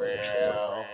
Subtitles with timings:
[0.00, 0.86] Real.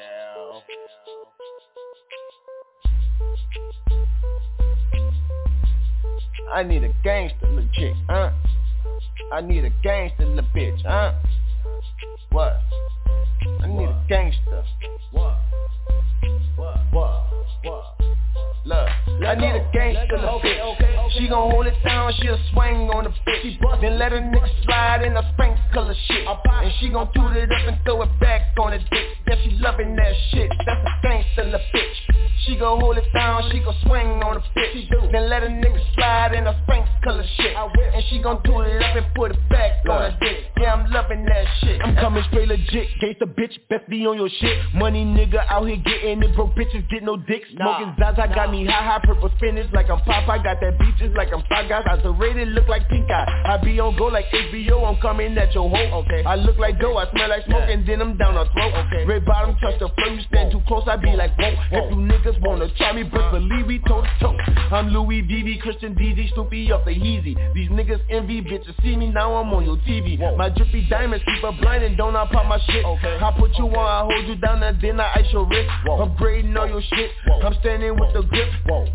[6.53, 8.33] I need a gangster chick, huh?
[9.33, 11.13] I need a gangster little bitch, huh?
[12.31, 12.57] What?
[13.61, 14.65] I need a gangster.
[15.13, 15.37] What?
[16.57, 16.79] What?
[16.91, 17.25] What?
[17.63, 18.01] What?
[18.65, 18.89] Look,
[19.25, 20.96] I need a gangster little bitch.
[21.15, 23.81] She gon' hold it down, she'll swing on the bitch.
[23.81, 25.23] Then let a nigga slide in a
[25.73, 26.27] color shit.
[26.27, 29.07] And she gon' toot it up and throw it back on the dick.
[29.29, 30.51] Yeah, she loving that shit.
[30.65, 31.97] That's a gangster little bitch.
[32.47, 35.13] She gon' hold it down, she gon' swing on the bitch.
[35.13, 36.55] Then let a nigga slide in a
[37.05, 37.57] color shit.
[37.57, 40.45] And she gon' toot it up and put it back on the dick.
[40.59, 41.81] Yeah, I'm loving that shit.
[41.83, 44.59] I'm coming straight legit, gangsta bitch, best be on your shit.
[44.75, 47.43] Money nigga out here getting it, broke bitches get no dick.
[47.55, 50.43] Smoking Zaza got me high, high, purple spinach like I'm Popeye.
[50.43, 51.85] Got that beaches like I'm Five Guys.
[51.87, 53.43] I rated look like pink eye.
[53.47, 56.03] I be on go like HBO, I'm coming at your hoe.
[56.05, 56.25] Okay.
[56.25, 58.75] I look like dough, I smell like smoke, and then I'm down her throat.
[58.87, 59.05] Okay.
[59.05, 61.55] Red bottom touch the floor, you stand too close, I be like whoa.
[61.71, 64.37] If you niggas wanna try me, but believe we toe to toe.
[64.73, 67.37] I'm Louis VV, Christian DZ, Snoopy off the Heezy.
[67.55, 70.19] These niggas envy, bitches see me now, I'm on your TV.
[70.37, 72.85] My drippy diamonds keep her blind and don't I pop my shit.
[72.85, 73.19] Okay.
[73.21, 75.69] I put you on, I hold you down and then I ice your wrist.
[75.87, 77.11] Upgrading all your shit.
[77.43, 78.49] I'm standing with the grip.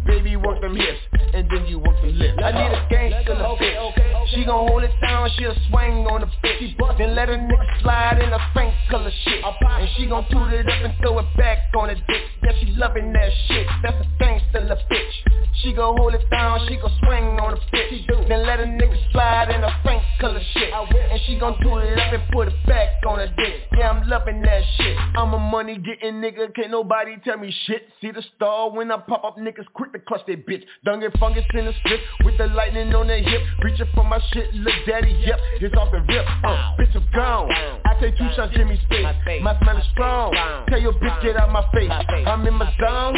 [0.06, 1.00] Baby, work them hips,
[1.34, 2.40] and then you work lips.
[2.44, 3.91] I need a gangster little bitch.
[4.34, 6.98] She gon' hold it down, she'll swing on the bitch.
[6.98, 9.44] Then let a nigga slide in a faint color shit.
[9.44, 12.24] And she gon' toot it up and throw it back on the dick.
[12.44, 13.68] Yeah, she loving that shit.
[13.84, 15.14] That's a gangster little bitch.
[15.62, 18.28] She gon' hold it down, she gon' swing on the bitch.
[18.28, 20.74] Then let a nigga slide in a faint color shit.
[20.74, 23.68] And she gon' toot it up and put it back on the dick.
[23.78, 24.98] Yeah, I'm loving that shit.
[25.16, 27.90] I'm a money getting nigga, can't nobody tell me shit.
[28.00, 30.64] See the star when I pop up, niggas quick to clutch they bitch.
[30.86, 33.42] Done get fungus in the script with the lightning on their hip.
[33.64, 36.26] Reaching for my shit, look daddy, yep, it's off the rip.
[36.44, 37.52] Uh, bitch, I'm gone.
[37.86, 39.06] I take two shots, Jimmy Space.
[39.42, 40.34] My smell is strong.
[40.70, 41.92] Tell your bitch get out my face.
[42.26, 43.16] I'm in my zone.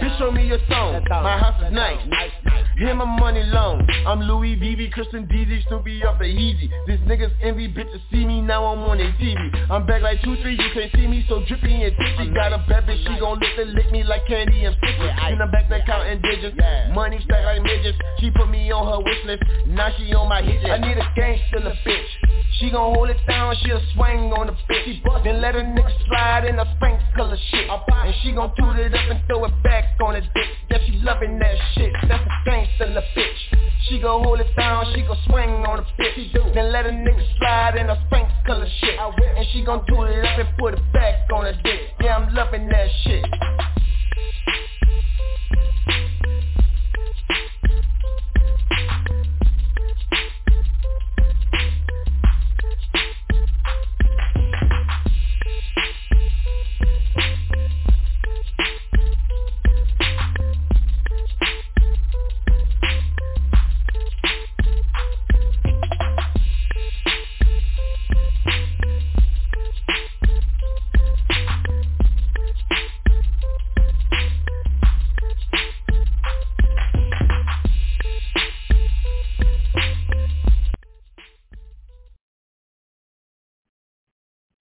[0.00, 1.02] Bitch, show me your song.
[1.08, 1.98] My house is nice.
[2.78, 3.80] Hear my money long.
[4.06, 6.70] I'm Louis VV, Christian DZ, Snoopy off the easy.
[6.86, 8.66] These niggas envy, bitches see me now.
[8.66, 9.40] I'm on their TV.
[9.70, 10.52] I'm back like two, three.
[10.52, 12.34] You can't see me so drippy and tipsy.
[12.34, 15.08] Got a bad bitch, she gon' lick and lick me like candy and sticky.
[15.32, 16.56] In the back, back counting digits.
[16.92, 17.96] Money stack like midgets.
[18.20, 19.42] She put me on her wish list.
[19.68, 20.72] Now she on my hit list.
[20.72, 22.10] I need a gangster little bitch.
[22.58, 25.02] She gon' hold it down, she'll swing on the bitch.
[25.24, 27.68] Then let a nigga slide in a sprinkler shit.
[27.68, 30.48] And she gon' toot it up and throw it back on the dick.
[30.70, 31.92] Yeah, she loving that shit.
[32.08, 33.40] That's a gangster little bitch.
[33.88, 36.54] She gon' hold it down, she gon' swing on the bitch.
[36.54, 38.98] Then let a nigga slide in a sprinkler shit.
[38.98, 41.80] And she gon' toot it up and put it back on the dick.
[42.00, 43.24] Yeah, I'm loving that shit.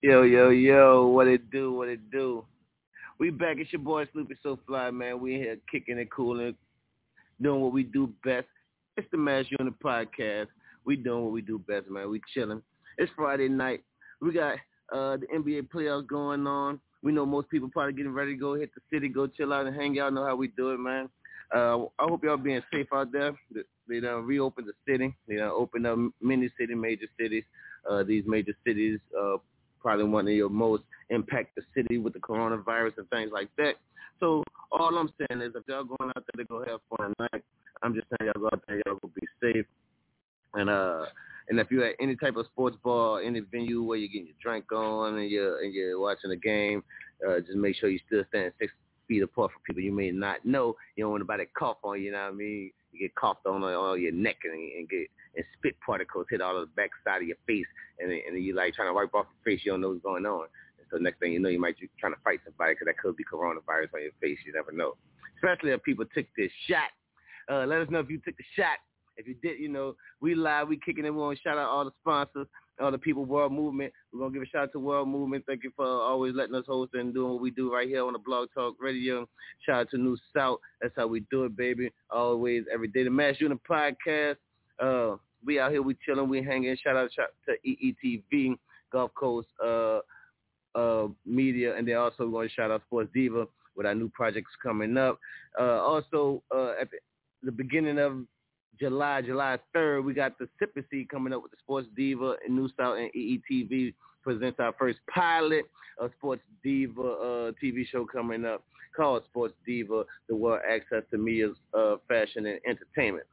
[0.06, 2.46] Yo, yo, yo, what it do, what it do.
[3.20, 5.20] We back, it's your boy Snoopy So Fly, man.
[5.20, 6.54] We here kicking it, cooling,
[7.42, 8.46] doing what we do best.
[8.98, 10.46] It's the Mass Unit Podcast.
[10.86, 12.12] We doing what we do best, man.
[12.12, 12.62] We chilling.
[13.00, 13.82] It's Friday night.
[14.22, 14.58] We got
[14.94, 16.80] uh, the NBA playoffs going on.
[17.02, 19.66] We know most people probably getting ready to go hit the city, go chill out
[19.66, 20.14] and hang out.
[20.14, 21.10] Know how we do it, man.
[21.52, 23.36] Uh, I hope y'all being safe out there.
[23.90, 25.16] They done reopened the city.
[25.28, 27.44] They done opened up many city, major cities.
[27.90, 29.38] Uh, these major cities uh,
[29.86, 33.76] probably one of your most impacted city with the coronavirus and things like that.
[34.20, 37.44] So all I'm saying is if y'all going out there to go have fun tonight,
[37.84, 39.66] I'm just saying y'all go out there, y'all go be safe.
[40.56, 41.06] And uh
[41.50, 44.36] and if you're at any type of sports bar, any venue where you're getting your
[44.42, 46.84] drink on and you're and you're watching a game,
[47.28, 48.74] uh, just make sure you still stand six
[49.08, 50.76] feet apart from people you may not know.
[50.96, 52.72] You don't want nobody to cough on you, you know what I mean?
[52.92, 56.60] You get coughed on on your neck and, and get and spit particles hit all
[56.60, 57.66] the back side of your face,
[58.00, 60.26] and and you like trying to wipe off your face, you don't know what's going
[60.26, 60.48] on.
[60.92, 63.18] So next thing you know, you might be trying to fight somebody because that could
[63.18, 64.38] be coronavirus on your face.
[64.46, 64.96] You never know.
[65.36, 66.94] Especially if people took this shot.
[67.52, 68.78] Uh, let us know if you took the shot.
[69.18, 71.10] If you did, you know, we live, we kicking it.
[71.12, 72.48] We want to shout out all the sponsors,
[72.80, 73.94] all the people, World Movement.
[74.12, 75.46] We're to give a shout out to World Movement.
[75.48, 78.14] Thank you for always letting us host and doing what we do right here on
[78.14, 79.28] the Blog Talk Radio.
[79.66, 80.60] Shout out to New South.
[80.82, 81.92] That's how we do it, baby.
[82.10, 83.04] Always, every day.
[83.04, 84.38] The Mass Unit Podcast.
[84.80, 86.76] Uh, we out here, we chilling, we hanging.
[86.84, 88.58] Shout out to EETV,
[88.92, 90.00] Gulf Coast uh,
[90.76, 94.52] uh, Media, and then also going to shout out Sports Diva with our new projects
[94.62, 95.20] coming up.
[95.60, 96.98] Uh, also, uh, at the,
[97.44, 98.26] the, beginning of
[98.80, 102.68] July, July 3rd, we got the Sippy coming up with the Sports Diva and New
[102.78, 103.94] South and EETV
[104.24, 105.66] presents our first pilot
[106.00, 108.64] of Sports Diva uh, TV show coming up
[108.96, 113.26] called Sports Diva, the world access to media's uh, fashion and entertainment.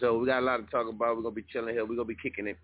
[0.00, 1.16] So we got a lot to talk about.
[1.16, 1.84] We're gonna be chilling here.
[1.84, 2.56] We're gonna be kicking it.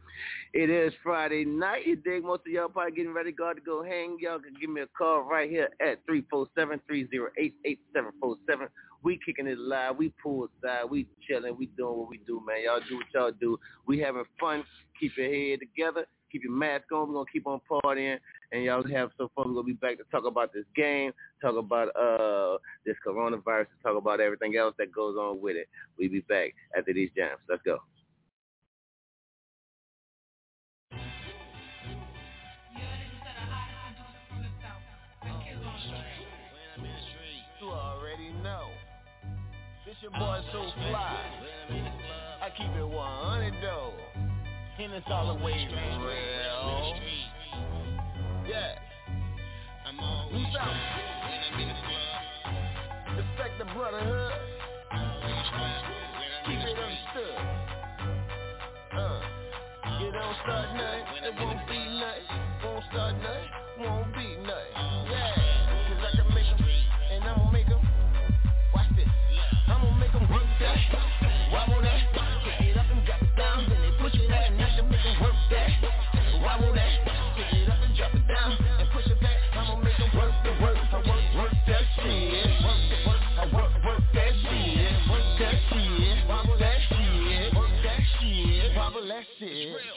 [0.52, 1.86] It is Friday night.
[1.86, 2.24] You dig?
[2.24, 4.16] Most of y'all probably getting ready to to go hang.
[4.20, 8.68] Y'all can give me a call right here at 347-308-8747.
[9.02, 9.96] We kicking it live.
[9.96, 10.88] We poolside.
[10.88, 11.56] We chilling.
[11.58, 12.64] We doing what we do, man.
[12.64, 13.58] Y'all do what y'all do.
[13.86, 14.64] We having fun.
[14.98, 16.06] Keep your head together.
[16.30, 17.08] Keep your mask on.
[17.08, 18.18] We're gonna keep on partying,
[18.52, 19.48] and y'all have some fun.
[19.48, 21.12] We're gonna be back to talk about this game,
[21.42, 25.68] talk about uh this coronavirus, talk about everything else that goes on with it.
[25.98, 27.40] We'll be back after these jams.
[27.48, 27.78] Let's go.
[40.02, 41.16] Your boy so fly.
[42.40, 43.92] I keep it 100 though
[44.78, 46.94] and it's all the way real.
[48.48, 48.74] Yeah.
[49.86, 50.68] I'm always out.
[50.68, 53.18] when I'm in the club.
[53.18, 54.32] Respect the brotherhood.
[56.46, 57.38] Keep it understood.
[58.96, 59.20] Uh.
[60.00, 62.40] It don't start nothing, it won't be nothing.
[62.64, 63.50] Won't start nothing,
[63.80, 65.10] won't be nothing.
[65.10, 65.39] Yeah.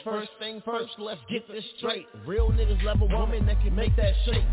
[0.04, 2.06] First thing first, let's get this straight.
[2.26, 4.44] Real niggas love a woman that can make that shake.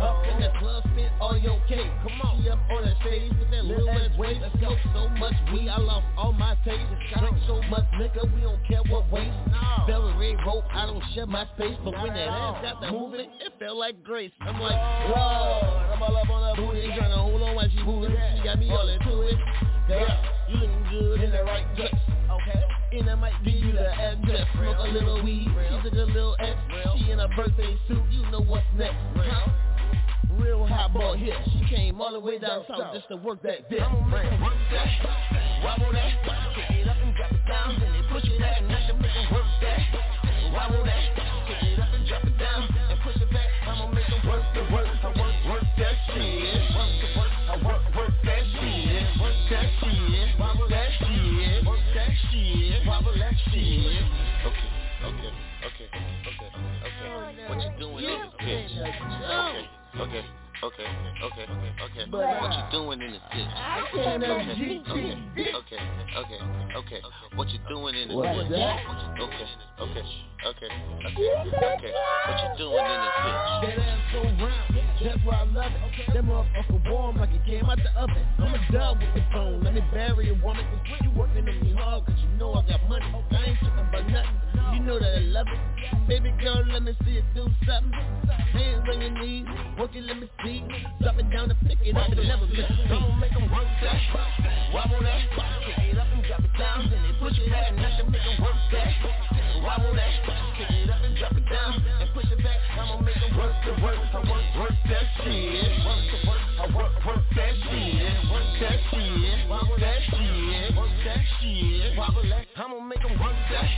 [0.00, 1.90] Up in the club, spit all your cake.
[2.02, 4.40] Come on, she up on the stage with that little ass waist.
[4.40, 4.76] Let's go.
[4.94, 6.86] So much weed, I lost all my taste.
[7.18, 9.36] Drink so much liquor, we don't care what waste.
[9.86, 11.76] Fell red rope, I don't share my space.
[11.84, 14.32] But when that ass got that movement, it felt like grace.
[14.40, 14.78] I'm like,
[15.10, 18.16] whoa, I'm all up on her booty, trying to hold on while she moving.
[18.36, 19.36] She got me all into it.
[19.88, 21.90] Yeah, you looking good in the right place.
[22.92, 26.36] And I might give you the address Smoke a little weed, she took a little
[26.38, 26.58] X.
[26.98, 29.50] She in a birthday suit, you know what's next huh?
[30.32, 31.36] Real hot boy here.
[31.46, 33.80] She came all the way down south just to work that dick.
[33.80, 36.12] I'm gonna make her work that Wobble that
[36.54, 39.00] Kick it up and drop it down Then they push it back and I can
[39.00, 41.31] make her work that Wobble that
[58.44, 59.68] doing in this bitch?
[60.00, 60.24] Okay,
[60.62, 60.86] okay.
[61.22, 61.46] Okay, okay,
[61.86, 62.04] okay.
[62.10, 63.46] But what you uh, doing in this bitch?
[63.94, 64.58] Okay, okay,
[65.54, 65.78] okay,
[66.16, 66.40] okay,
[66.74, 67.00] okay.
[67.36, 68.42] What you doing in this bitch?
[69.22, 69.46] Okay,
[69.78, 70.02] okay, okay,
[70.46, 71.30] okay,
[71.62, 71.92] okay.
[72.26, 73.42] What you doing in this bitch?
[73.62, 76.14] That ass so round, that's why I love it.
[76.14, 78.26] That motherfucker warm like it came out the oven.
[78.38, 80.66] I'm a dub with the phone, let me bury a woman.
[80.88, 83.06] Cause you working on me hard, cause you know I got money.
[83.30, 84.74] I ain't tripping about nothing.
[84.74, 86.08] You know that I love it.
[86.08, 87.92] Baby girl, let me see it do something.
[88.52, 89.46] Hands on your knees,
[89.78, 90.51] work it, let me see.
[91.00, 92.68] Drop it down and pick it up and never miss
[93.16, 93.96] make them work that.
[94.74, 95.24] Wobble that.
[95.64, 96.90] Pick it up and drop it down.
[96.92, 98.92] Then they push it back and make them work that.
[99.64, 100.12] Wobble that.
[100.60, 101.72] Pick it up and drop it down.
[101.80, 102.60] And push it back.
[102.76, 103.96] I'ma make them work the work.
[103.96, 105.72] I work, work that shit.
[105.88, 106.42] Work the work.
[106.60, 108.12] I work, work that shit.
[108.28, 109.48] Work that shit.
[109.48, 110.76] Wobble that shit.
[110.76, 111.96] Work that shit.
[111.96, 112.44] Wobble that.
[112.60, 113.68] I'ma make them work that.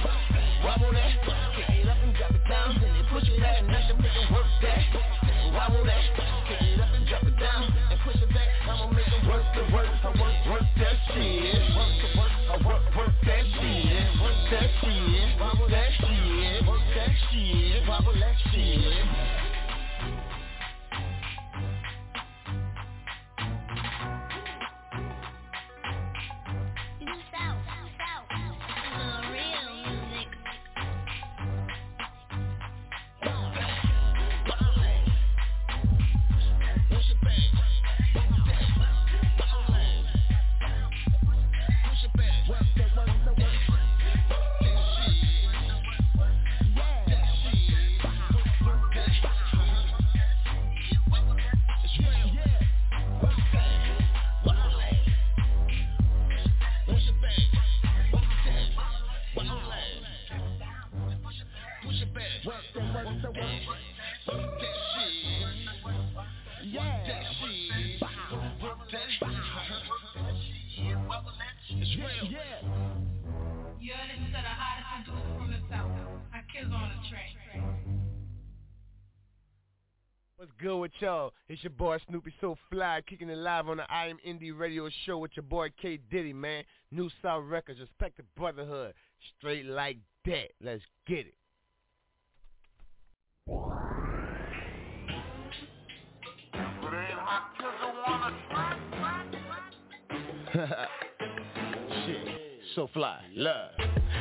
[0.67, 1.23] Wobble that.
[1.55, 2.83] Pick it up and drop it down.
[2.83, 5.14] Then they push it back and can make them work that.
[5.55, 6.03] Wobble that.
[6.49, 8.49] Pick it up and drop it down and push it back.
[8.67, 9.87] I'ma make them work the work.
[10.03, 11.24] I work, work that shit.
[81.01, 81.33] Y'all?
[81.49, 84.89] It's your boy Snoopy So Fly, kicking it live on the I Am Indie Radio
[85.05, 86.65] Show with your boy K Diddy, man.
[86.91, 88.95] New South Records, respect the brotherhood,
[89.39, 90.51] straight like that.
[90.61, 91.35] Let's get it.
[102.75, 103.71] So fly, love.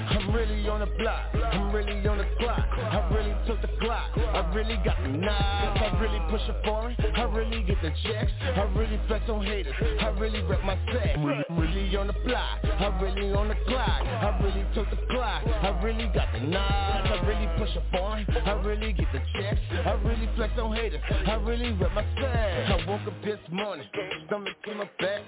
[0.10, 4.12] I'm really on the block, I'm really on the clock I really took the clock,
[4.16, 8.32] I really got the knives I really push a foreign, I really get the checks
[8.42, 12.60] I really flex on haters, I really rep my set I'm really on the block,
[12.64, 17.10] I really on the clock I really took the clock, I really got the knives
[17.10, 21.02] I really push a foreign, I really get the checks I really flex on haters,
[21.10, 23.86] I really rep my set I woke up this morning,
[24.28, 25.22] stomach in my back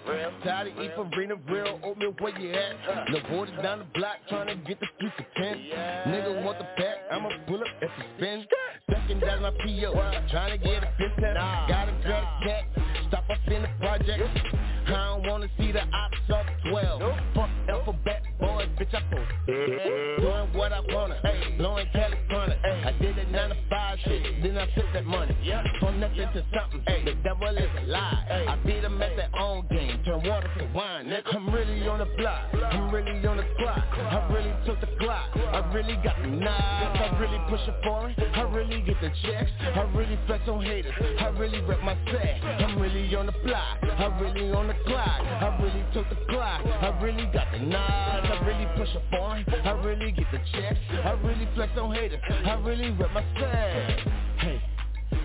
[0.43, 3.09] Tired of eating arena, real oatmeal, where you at?
[3.09, 5.57] No borders down the block, trying to get the streets for 10.
[5.57, 8.45] Nigga want the pack, I'ma pull up if it spins
[8.89, 9.93] Ducking down my P.O.,
[10.29, 11.67] trying to get a nah.
[11.67, 12.63] Got a a cat,
[13.07, 17.13] stop up in the project I don't wanna see the ops up 12 nope.
[17.35, 21.55] Fuck alphabet, boys, bitch, I post Doing what I wanna, hey.
[21.57, 22.83] blowing California hey.
[22.85, 25.63] I did it 9 to 5 shit, then I took that money yeah.
[25.79, 26.31] From nothing yeah.
[26.31, 27.03] to something, hey.
[27.05, 28.45] the devil is a lie hey.
[28.47, 31.35] I beat them at their own game, turn water to wine nigga.
[31.35, 35.29] I'm really on the block, I'm really on the clock I really took the clock.
[35.35, 36.99] I really got the knives.
[36.99, 38.17] I really push it for it.
[38.35, 39.51] I really get the checks.
[39.61, 40.93] I really flex on haters.
[41.19, 42.41] I really rep my set.
[42.43, 43.77] I'm really on the block.
[43.83, 45.21] I really on the clock.
[45.21, 46.65] I really took the clock.
[46.65, 48.27] I really got the knives.
[48.31, 49.65] I really push it for it.
[49.65, 50.79] I really get the checks.
[51.03, 52.21] I really flex on haters.
[52.29, 53.99] I really rep my set.
[54.39, 54.61] Hey.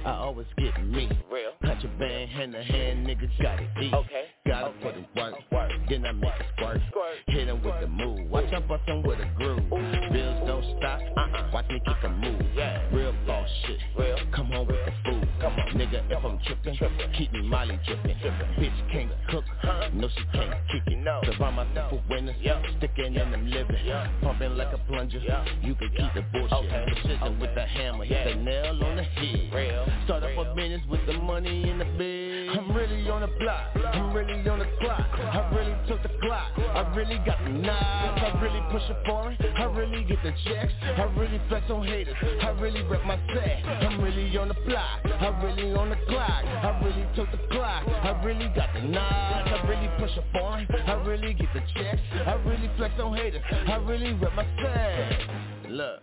[0.04, 1.10] I always get me.
[1.30, 1.52] Real.
[1.62, 3.92] Contraband, hand to hand, niggas gotta eat.
[3.92, 4.24] Okay.
[4.46, 4.78] Gotta okay.
[4.82, 5.34] put in work.
[5.52, 5.70] work.
[5.88, 6.80] Then I make a squirt.
[6.88, 7.16] squirt.
[7.26, 8.30] Hit him with the move.
[8.30, 9.60] Watch I bust him with a groove.
[9.72, 10.12] Ooh.
[10.12, 11.00] Bills don't stop.
[11.00, 11.50] Uh-uh.
[11.52, 12.40] Watch me kick a move.
[12.56, 12.82] Yeah.
[12.94, 13.78] Real boss shit.
[13.98, 14.16] Real.
[14.34, 15.09] Come on with the.
[15.40, 15.72] Come on.
[15.74, 17.12] Nigga, if I'm tripping, trippin'.
[17.16, 18.16] keep me Molly dripping.
[18.58, 19.44] Bitch can't cook.
[19.62, 19.88] Huh?
[19.94, 20.98] No, she can't kick it.
[20.98, 21.20] No.
[21.24, 22.36] Survive myself for winners.
[22.40, 22.62] Yep.
[22.78, 23.26] Sticking yep.
[23.26, 23.76] in them living.
[23.84, 24.08] Yep.
[24.22, 25.20] Pumping like a plunger.
[25.62, 26.52] You can keep the bullshit.
[26.52, 26.84] Okay.
[26.86, 27.40] Precision okay.
[27.40, 28.04] with the hammer.
[28.04, 29.54] Hit the nail on the head.
[29.54, 29.86] Real.
[30.04, 32.30] Start up a business with the money in the bed.
[32.50, 35.06] I'm really on the block, I'm really on the clock.
[35.14, 38.20] I really took the clock, I really got the knives.
[38.20, 40.72] I really push it for it, I really get the checks.
[40.82, 43.64] I really flex on haters, I really rep my set.
[43.64, 46.44] I'm really on the block, I really on the clock.
[46.44, 49.48] I really took the clock, I really got the knives.
[49.48, 52.00] I really push it for I really get the checks.
[52.26, 55.70] I really flex on haters, I really rep my set.
[55.70, 56.00] Look,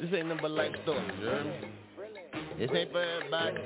[0.00, 1.52] this ain't number like stories, you heard me?
[2.56, 3.56] This ain't for everybody.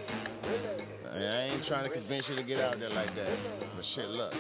[1.13, 3.39] I ain't trying to convince you to get out there like that.
[3.77, 4.33] But shit, look.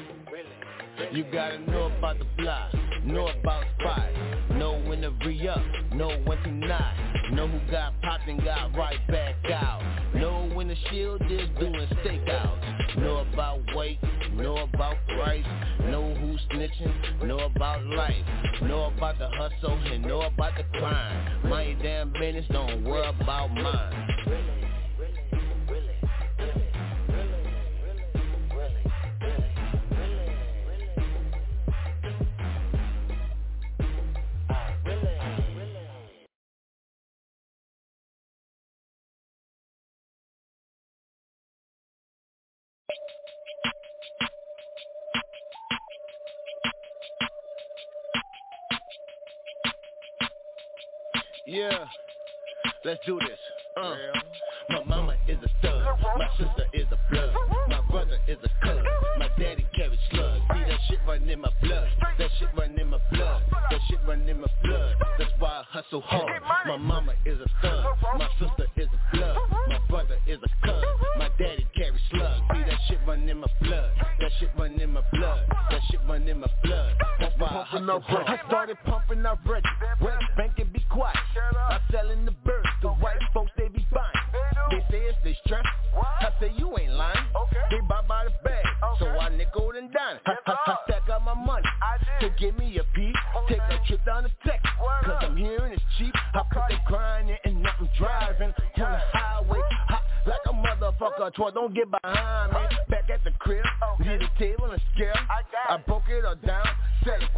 [1.12, 2.72] You gotta know about the block,
[3.04, 4.12] know about spots,
[4.52, 5.60] know when to re-up,
[5.92, 6.94] know when to not,
[7.32, 9.82] know who got popped and got right back out,
[10.14, 13.98] know when the shield is doing stakeouts, know about weight,
[14.34, 15.44] know about price,
[15.80, 18.24] know who's snitching, know about life,
[18.62, 21.48] know about the hustle and know about the crime.
[21.48, 24.19] My damn business, don't worry about mine.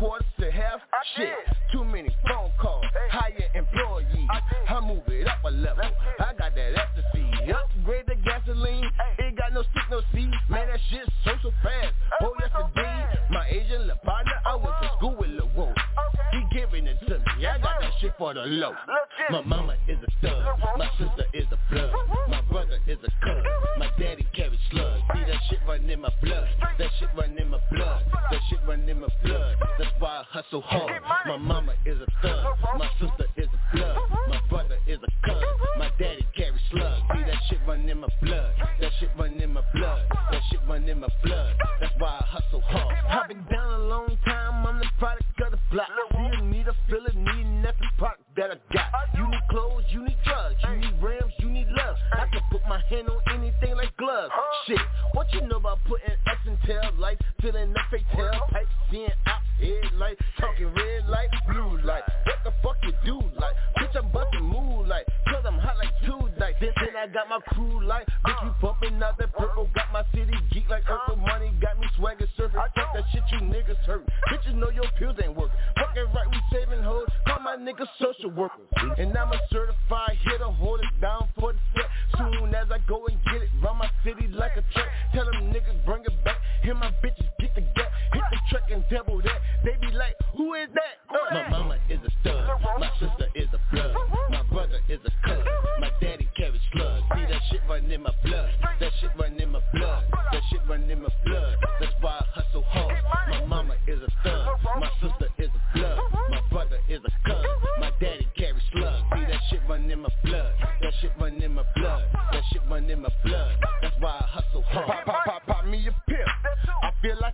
[0.03, 0.81] Quarters to half.
[1.17, 1.29] Shit,
[1.73, 1.85] too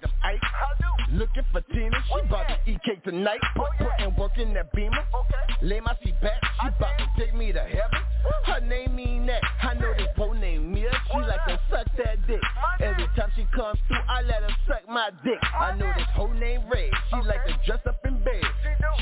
[0.01, 1.11] like I'm Ike.
[1.13, 1.97] Looking for Tina.
[2.07, 3.41] She bout to eat cake tonight.
[3.57, 5.05] Put, putting work in that beamer.
[5.63, 6.41] Lay my seat back.
[6.63, 8.03] She bout to take me to heaven.
[8.45, 9.43] Her name mean that.
[9.63, 10.91] I know this boy named Mia.
[11.13, 12.41] She like to suck that dick.
[12.81, 15.39] Every time she comes through, I let her suck my dick.
[15.43, 16.91] I know this whole name Red.
[17.11, 18.43] She like to dress up in bed.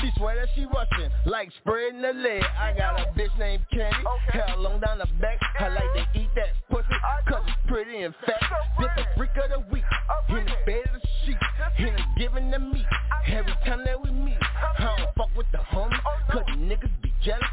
[0.01, 2.43] She swear that she Russian, like spreading the leg.
[2.59, 3.97] I got a bitch named Candy,
[4.29, 5.39] hair long down the back.
[5.59, 6.87] I like to eat that pussy,
[7.27, 8.41] cause it's pretty and fat.
[8.79, 9.76] This the freak of the week,
[10.37, 11.37] in the bed of the sheet,
[11.79, 12.85] in the giving the meat.
[13.27, 14.37] Every time that we meet,
[14.79, 15.99] I don't fuck with the homie,
[16.31, 17.43] cause the niggas be jealous.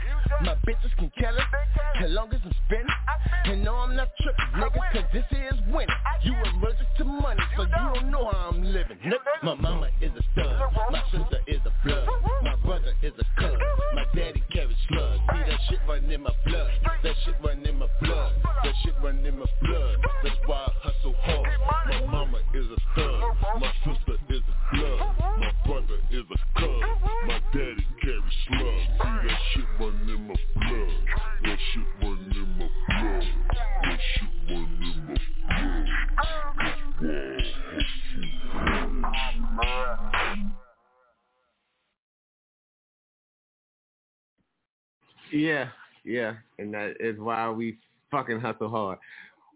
[0.42, 2.87] My bitches can kill it, as long as I'm spinning.
[3.44, 5.97] And no, I'm not tripping, nigga, cause this is winning.
[6.23, 8.99] You allergic to money, so you don't know how I'm living.
[9.42, 10.57] My mama is a stud,
[10.90, 12.09] my sister is a blood,
[12.42, 13.59] my brother is a cuz,
[13.94, 15.20] my daddy carries slugs.
[15.33, 16.70] See that shit run in my blood,
[17.03, 19.97] that shit run in my blood, that shit run in my blood.
[45.35, 45.70] Yeah,
[46.05, 47.77] yeah, and that is why we
[48.12, 48.99] fucking hustle hard.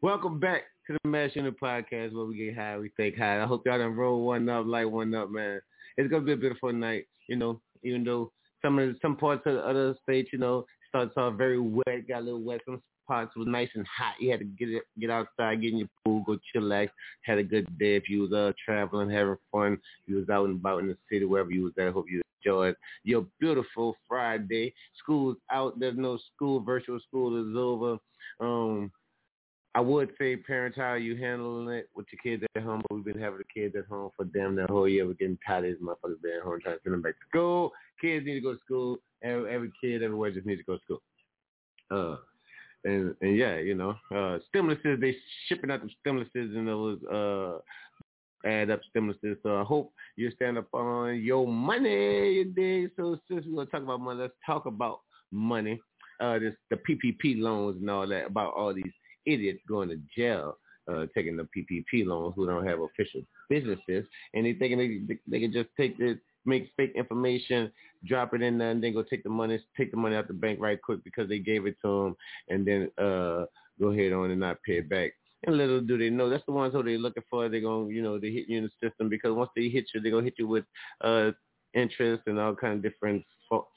[0.02, 3.40] Welcome back to the Mass Unit Podcast where we get high, we think high.
[3.40, 5.60] I hope y'all done roll one up, light one up, man.
[5.96, 9.42] It's gonna be a beautiful night, you know, even though some of the, some parts
[9.46, 12.60] of the other states, you know, starts off very wet, got a little wet.
[12.64, 14.14] Some parts was nice and hot.
[14.20, 16.90] You had to get get outside, get in your pool, go chillax.
[17.22, 17.96] Had a good day.
[17.96, 21.24] If you was uh, traveling, having fun, you was out and about in the city,
[21.24, 21.88] wherever you was at.
[21.88, 24.74] I hope you enjoyed your beautiful Friday.
[25.02, 25.80] School's out.
[25.80, 26.60] There's no school.
[26.60, 27.98] Virtual school is over.
[28.40, 28.92] Um,
[29.74, 32.82] I would say, parents, how are you handling it with your kids at home?
[32.88, 35.06] But we've been having the kids at home for damn that whole year.
[35.06, 37.72] We're getting tired of these motherfuckers being home trying to send them back to school.
[38.00, 38.98] Kids need to go to school.
[39.22, 41.02] Every, every kid everywhere just needs to go to school.
[41.90, 42.16] Uh,
[42.84, 47.58] and and yeah, you know, uh, stimuluses they shipping out the stimuluses and those uh
[48.44, 49.36] add up stimuluses.
[49.42, 52.90] So I hope you stand up on your money, dig?
[52.96, 55.00] So since we're gonna talk about money, let's talk about
[55.32, 55.80] money.
[56.20, 58.92] Uh, this the PPP loans and all that about all these
[59.26, 60.56] idiots going to jail,
[60.90, 65.40] uh, taking the PPP loans who don't have official businesses, and they thinking they they
[65.40, 67.70] can just take the make fake information,
[68.04, 70.34] drop it in there, and then go take the money, take the money out the
[70.34, 72.16] bank right quick because they gave it to them,
[72.48, 73.44] and then uh,
[73.78, 75.12] go ahead on and not pay it back.
[75.46, 77.48] And little do they know that's the ones who they're looking for.
[77.48, 80.00] They're gonna, you know, they hit you in the system because once they hit you,
[80.00, 80.64] they're gonna hit you with
[81.02, 81.30] uh,
[81.74, 83.24] interest and all kind of different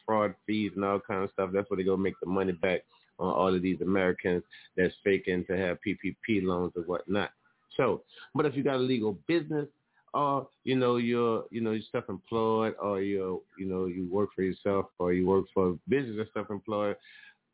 [0.06, 1.52] fraud fees and all kind of stuff.
[1.54, 2.82] That's where they're gonna make the money back
[3.20, 4.44] on all of these Americans
[4.76, 7.30] that's faking to have PPP loans or whatnot.
[7.78, 8.02] So,
[8.34, 9.68] but if you got a legal business,
[10.14, 14.44] or you know you're you know you're self-employed, or you you know you work for
[14.44, 16.96] yourself, or you work for business or self-employed,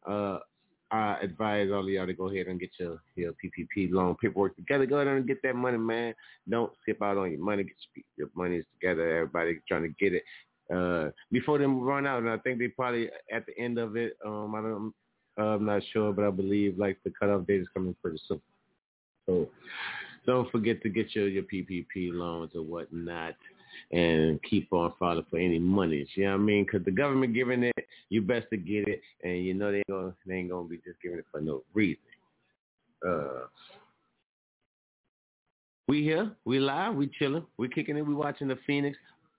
[0.08, 0.40] uh,
[0.90, 4.56] I advise all of y'all to go ahead and get your your PPP loan paperwork
[4.56, 4.86] together.
[4.86, 6.14] Go ahead and get that money, man.
[6.50, 7.64] Don't skip out on your money.
[7.64, 9.18] Get your money together.
[9.18, 10.24] Everybody trying to get it
[10.74, 12.20] uh, before them run out.
[12.20, 14.18] And I think they probably at the end of it.
[14.26, 14.94] Um, I don't.
[15.40, 18.42] Uh, I'm not sure, but I believe like the cutoff date is coming pretty soon.
[19.28, 19.50] So
[20.28, 23.36] don't forget to get your, your PPP loans or whatnot.
[23.92, 26.06] and keep on filing for any money.
[26.16, 26.66] You know what I mean?
[26.66, 29.88] Because the government giving it, you best to get it, and you know they ain't
[29.88, 32.02] gonna they ain't gonna be just giving it for no reason.
[33.08, 33.46] Uh,
[35.88, 38.98] we here, we live, we chilling, we kicking it, we watching the Phoenix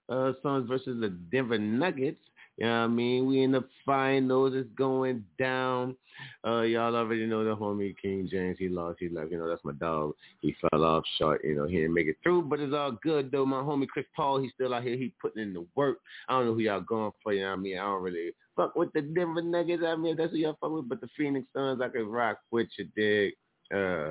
[0.08, 2.20] uh, Suns versus the Denver Nuggets.
[2.58, 3.26] You know what I mean?
[3.26, 4.52] We in the finals.
[4.54, 5.96] It's going down.
[6.44, 8.56] Uh, y'all already know the homie King James.
[8.58, 8.98] He lost.
[8.98, 9.30] He left.
[9.30, 10.14] You know, that's my dog.
[10.40, 11.44] He fell off short.
[11.44, 13.46] You know, he didn't make it through, but it's all good, though.
[13.46, 14.96] My homie Chris Paul, he's still out here.
[14.96, 15.98] He putting in the work.
[16.28, 17.32] I don't know who y'all going for.
[17.32, 17.78] You know what I mean?
[17.78, 19.84] I don't really fuck with the Denver Nuggets.
[19.86, 20.88] I mean, that's who y'all fuck with.
[20.88, 23.34] But the Phoenix Suns, I could rock with you, dig.
[23.72, 24.10] Uh,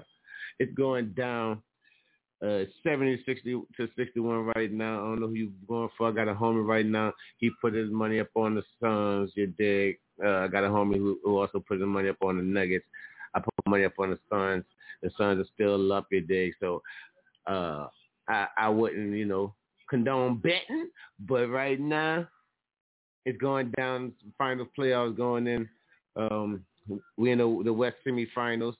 [0.59, 1.61] it's going down
[2.45, 4.95] uh 70 60 to 61 right now.
[4.95, 6.09] I don't know who you going for.
[6.09, 7.13] I got a homie right now.
[7.37, 9.97] He put his money up on the Suns, you dig.
[10.23, 12.85] Uh, I got a homie who, who also put his money up on the Nuggets.
[13.33, 14.63] I put money up on the Suns.
[15.01, 16.53] The Suns are still up, you dig.
[16.59, 16.81] So
[17.47, 17.87] uh
[18.27, 19.53] I I wouldn't, you know,
[19.89, 20.89] condone betting,
[21.27, 22.27] but right now
[23.25, 25.69] it's going down final playoffs going in.
[26.15, 26.63] Um
[27.17, 28.75] we in the, the West semifinals.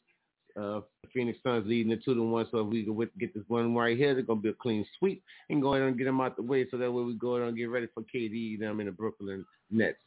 [0.59, 0.81] Uh,
[1.13, 2.47] Phoenix Suns leading it two to one.
[2.51, 5.23] So if we can get this one right here, they're gonna be a clean sweep
[5.49, 6.65] and go ahead and get them out the way.
[6.69, 9.45] So that way we go ahead and get ready for KD them in the Brooklyn
[9.69, 9.97] Nets.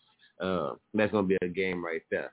[0.40, 2.32] Uh, that's gonna be a game right there.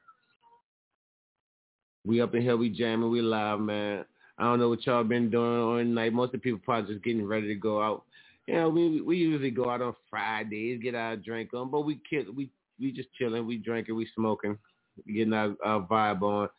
[2.06, 4.06] We up in here, we jamming, we live, man.
[4.38, 6.14] I don't know what y'all been doing on night.
[6.14, 8.04] Most of the people probably just getting ready to go out.
[8.48, 12.00] You know, we we usually go out on Fridays, get our drink on, but we
[12.10, 12.50] kill, we
[12.80, 14.58] we just chilling, we drinking, we smoking,
[15.06, 16.50] getting our, our vibe on.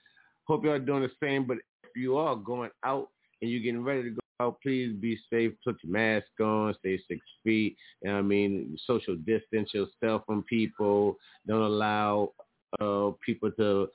[0.49, 1.47] Hope y'all doing the same.
[1.47, 3.09] But if you are going out
[3.43, 5.53] and you're getting ready to go out, please be safe.
[5.65, 6.75] Put your mask on.
[6.81, 7.77] Stay six feet.
[8.03, 11.17] You know I mean, social distance yourself from people.
[11.47, 12.33] Don't allow
[12.81, 13.89] uh, people to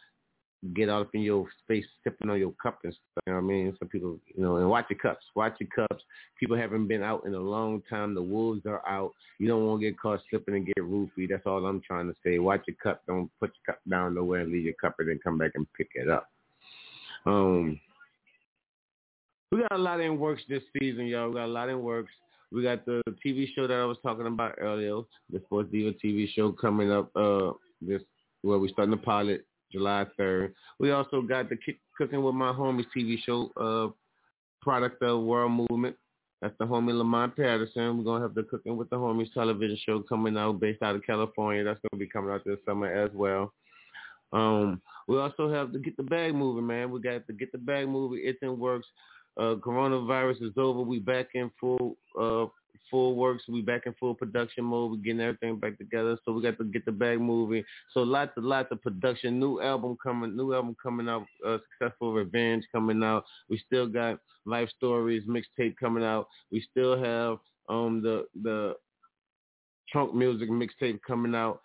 [0.73, 3.23] get all up in your space sipping on your cup and stuff.
[3.27, 3.75] You know what I mean?
[3.79, 5.25] Some people, you know, and watch your cups.
[5.35, 6.03] Watch your cups.
[6.39, 8.13] People haven't been out in a long time.
[8.13, 9.11] The wolves are out.
[9.39, 11.29] You don't want to get caught slipping and get roofied.
[11.29, 12.39] That's all I'm trying to say.
[12.39, 13.01] Watch your cup.
[13.07, 15.67] Don't put your cup down nowhere and leave your cup and then come back and
[15.73, 16.29] pick it up.
[17.25, 17.79] Um,
[19.51, 21.29] we got a lot in works this season, y'all.
[21.29, 22.11] We got a lot in works.
[22.51, 26.27] We got the TV show that I was talking about earlier, the Sports Diva TV
[26.33, 27.09] show coming up.
[27.15, 28.01] Uh, this
[28.41, 30.53] where we starting the pilot July third.
[30.79, 31.57] We also got the
[31.97, 33.91] Cooking with My Homies TV show, uh,
[34.61, 35.95] product of World Movement.
[36.41, 37.97] That's the homie Lamont Patterson.
[37.97, 41.05] We're gonna have the Cooking with the Homies television show coming out based out of
[41.05, 41.63] California.
[41.63, 43.53] That's gonna be coming out this summer as well.
[44.33, 46.91] Um, we also have to Get the Bag moving, man.
[46.91, 48.21] We got to Get the Bag moving.
[48.23, 48.87] It's in works.
[49.37, 50.81] Uh, coronavirus is over.
[50.81, 52.45] We back in full uh,
[52.91, 53.43] full works.
[53.47, 54.91] We back in full production mode.
[54.91, 56.17] We getting everything back together.
[56.23, 57.63] So we got to get the bag moving.
[57.93, 59.39] So lots and lots of production.
[59.39, 60.37] New album coming.
[60.37, 61.25] New album coming out.
[61.45, 63.25] Uh, successful revenge coming out.
[63.49, 66.27] We still got life stories mixtape coming out.
[66.51, 67.37] We still have
[67.69, 68.75] um the the
[69.91, 71.61] trunk music mixtape coming out.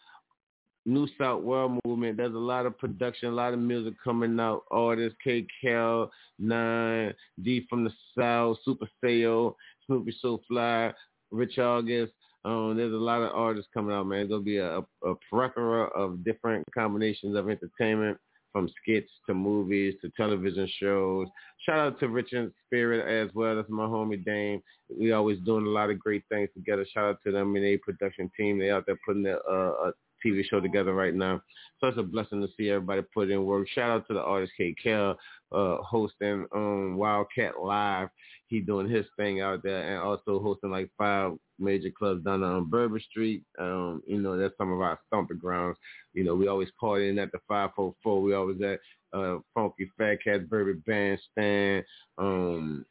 [0.88, 2.16] New South World Movement.
[2.16, 4.62] There's a lot of production, a lot of music coming out.
[4.70, 5.46] Artists, K.
[5.60, 9.54] Cal, Nine, D from the South, Super Sayo,
[9.86, 10.92] Snoopy So Fly,
[11.30, 12.14] Rich August.
[12.44, 14.28] Um, there's a lot of artists coming out, man.
[14.28, 18.16] There'll be a, a plethora of different combinations of entertainment
[18.50, 21.26] from skits to movies to television shows.
[21.66, 23.56] Shout out to Rich and Spirit as well.
[23.56, 24.62] That's my homie Dame.
[24.88, 26.86] We always doing a lot of great things together.
[26.94, 28.58] Shout out to them and their production team.
[28.58, 29.92] They out there putting a, a,
[30.24, 31.42] TV show together right now.
[31.80, 33.68] So it's a blessing to see everybody put in work.
[33.68, 34.74] Shout out to the artist K.
[34.82, 35.16] Kell,
[35.52, 38.08] uh, hosting um, Wildcat Live.
[38.48, 42.68] He doing his thing out there and also hosting like five major clubs down on
[42.68, 43.42] Bourbon Street.
[43.58, 45.76] Um, you know, that's some of our stomping grounds.
[46.14, 48.22] You know, we always partying at the 544.
[48.22, 48.80] We always at
[49.12, 51.84] uh, Funky Fat Cats Bourbon Bandstand.
[52.16, 52.86] Um,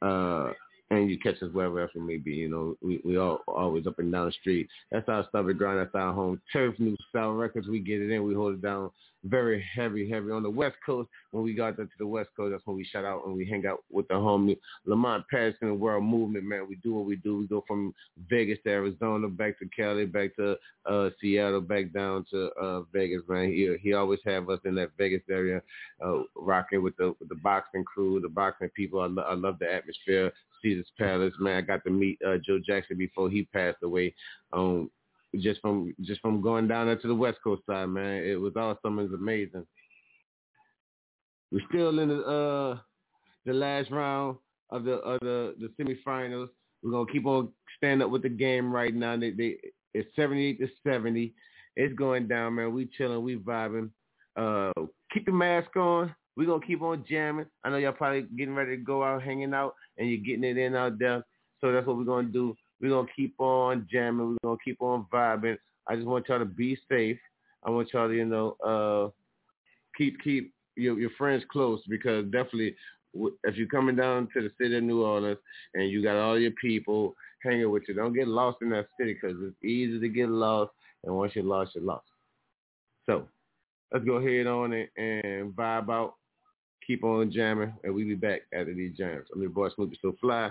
[0.00, 0.52] uh,
[0.90, 2.32] and you catch us wherever else we may be.
[2.32, 4.68] You know, we we all always up and down the street.
[4.90, 5.78] That's our stubborn ground.
[5.80, 6.74] That's our home turf.
[6.78, 7.68] New South Records.
[7.68, 8.24] We get it in.
[8.24, 8.90] We hold it down
[9.24, 11.08] very heavy, heavy on the West Coast.
[11.32, 13.44] When we got there to the West Coast, that's when we shout out and we
[13.44, 16.44] hang out with the homie Lamont Patterson the World Movement.
[16.44, 17.38] Man, we do what we do.
[17.38, 17.94] We go from
[18.30, 23.22] Vegas to Arizona, back to Cali, back to uh, Seattle, back down to uh, Vegas.
[23.28, 25.62] Man, he he always have us in that Vegas area,
[26.04, 29.00] uh, rocking with the with the boxing crew, the boxing people.
[29.00, 30.32] I, lo- I love the atmosphere.
[30.62, 31.34] Caesar's Palace.
[31.40, 34.14] Man, I got to meet uh, Joe Jackson before he passed away.
[34.52, 34.90] Um,
[35.36, 38.56] just from just from going down there to the West Coast side, man, it was
[38.56, 38.98] awesome.
[38.98, 39.66] It was amazing.
[41.50, 42.78] We're still in the uh,
[43.46, 44.36] the last round
[44.70, 46.48] of the of the, the semifinals.
[46.82, 49.16] We're gonna keep on stand up with the game right now.
[49.16, 49.56] They, they
[49.94, 51.34] it's seventy eight to seventy.
[51.76, 52.74] It's going down, man.
[52.74, 53.90] We chilling, we vibing.
[54.36, 54.72] Uh,
[55.12, 56.14] keep the mask on.
[56.38, 57.46] We're gonna keep on jamming.
[57.64, 60.56] I know y'all probably getting ready to go out hanging out and you're getting it
[60.56, 61.24] in out there.
[61.60, 62.54] So that's what we're gonna do.
[62.80, 64.28] We're gonna keep on jamming.
[64.30, 65.56] We're gonna keep on vibing.
[65.88, 67.18] I just want y'all to be safe.
[67.64, 69.10] I want y'all to, you know, uh,
[69.96, 72.76] keep keep your your friends close because definitely
[73.42, 75.38] if you're coming down to the city of New Orleans
[75.74, 79.18] and you got all your people hanging with you, don't get lost in that city
[79.20, 80.70] because it's easy to get lost.
[81.02, 82.06] And once you're lost, you're lost.
[83.06, 83.26] So
[83.92, 86.14] let's go ahead on it and vibe out.
[86.88, 89.26] Keep on jamming, and we'll be back after these jams.
[89.34, 90.50] I'm your boy Snoopy So Fly.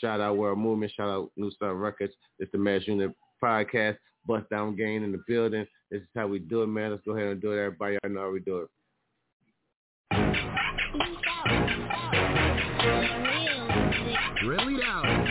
[0.00, 0.92] Shout out World Movement.
[0.96, 2.14] Shout out New Star Records.
[2.38, 3.10] It's the Mass Unit
[3.42, 3.96] Podcast.
[4.24, 5.66] Bust Down Gang in the building.
[5.90, 6.92] This is how we do it, man.
[6.92, 7.58] Let's go ahead and do it.
[7.58, 8.68] Everybody, y'all know how we do it.
[14.46, 15.21] Really now.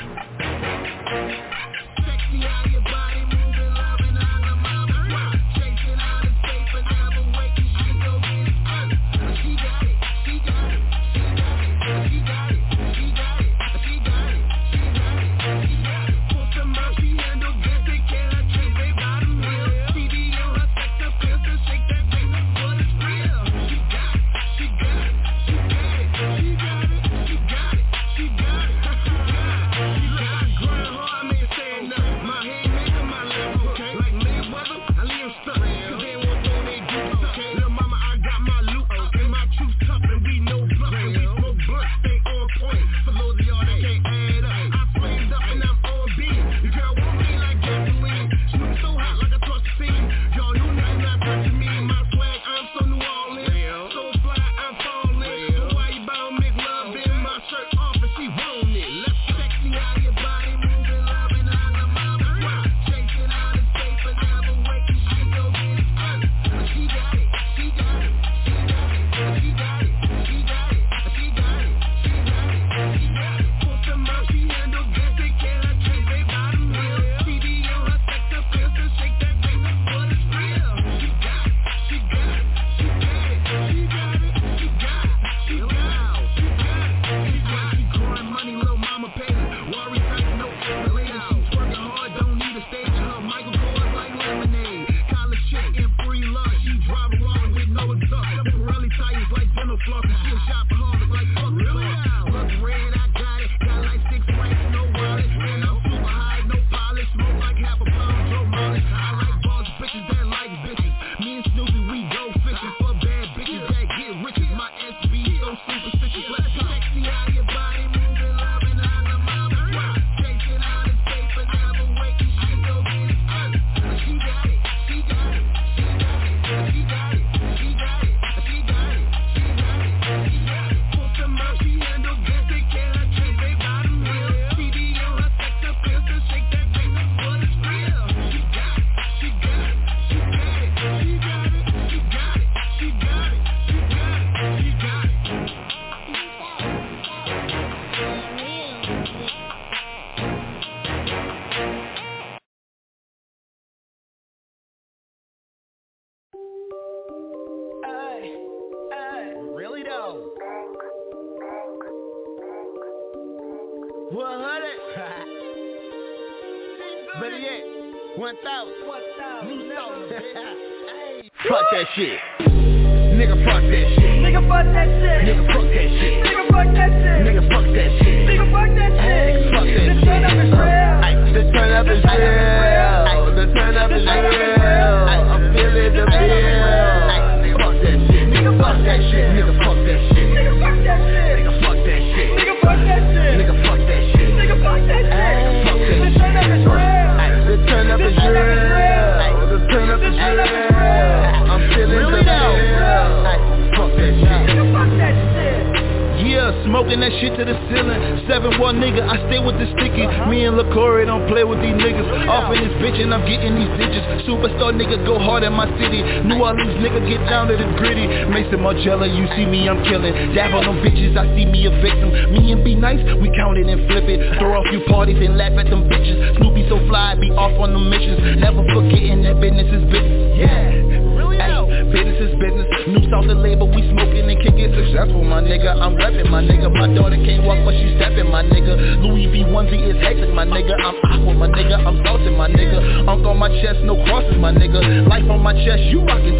[218.82, 220.34] Margiela, you see me, I'm killing.
[220.34, 222.10] Dab on them bitches, I see me a victim.
[222.34, 225.38] Me and be nice, we count it and flip it Throw a few parties and
[225.38, 226.38] laugh at them bitches.
[226.38, 228.42] Snoopy so fly, be off on the missions.
[228.42, 230.40] Never forgetting that business is business.
[230.40, 230.82] Yeah
[231.22, 231.92] really?
[231.92, 234.72] Business is business, new south the label, we smoking and kicking.
[234.72, 236.72] Successful, my nigga, I'm reppin', my nigga.
[236.72, 239.04] My daughter can't walk, but she steppin', my nigga.
[239.04, 240.74] Louis V1V is hectic, my nigga.
[240.80, 243.08] I'm aqua, my nigga, I'm salted, my nigga.
[243.08, 245.08] Unk on my chest, no crosses, my nigga.
[245.08, 246.40] Life on my chest, you rockin'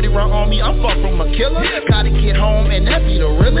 [0.00, 1.60] 30 round on me, I'm far from a killer.
[1.90, 3.59] Gotta get home, and that be the realest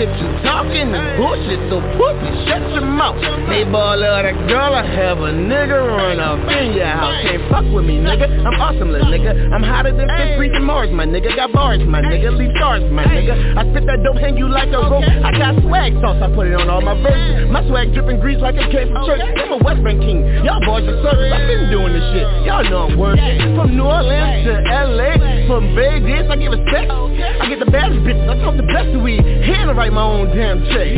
[0.00, 3.16] Egyptians talking is bullshit, so pussy, shut your mouth.
[3.48, 7.16] They ball out a girl, I have a nigga run off in your house.
[7.24, 8.28] Can't fuck with me, nigga.
[8.44, 9.52] I'm awesome, little nigga.
[9.52, 11.34] I'm hotter than fifth freak in Mars, my nigga.
[11.34, 12.36] Got bars, my nigga.
[12.36, 13.56] Leave stars, my nigga.
[13.56, 15.04] I spit that dope, hang you like a rope.
[15.04, 17.48] I got swag sauce, I put it on all my verses.
[17.50, 19.22] My swag dripping grease like a came from church.
[19.24, 20.24] I'm a West Bank king.
[20.44, 21.32] Y'all boys are suckers.
[21.32, 22.26] I've been doing this shit.
[22.44, 23.56] Y'all know I'm working.
[23.56, 25.16] From New Orleans to LA,
[25.48, 26.92] from Vegas, I give respect.
[26.92, 28.28] I get the baddest bitches.
[28.28, 29.24] I talk the best weed.
[29.24, 30.90] Hand to write my own damn check.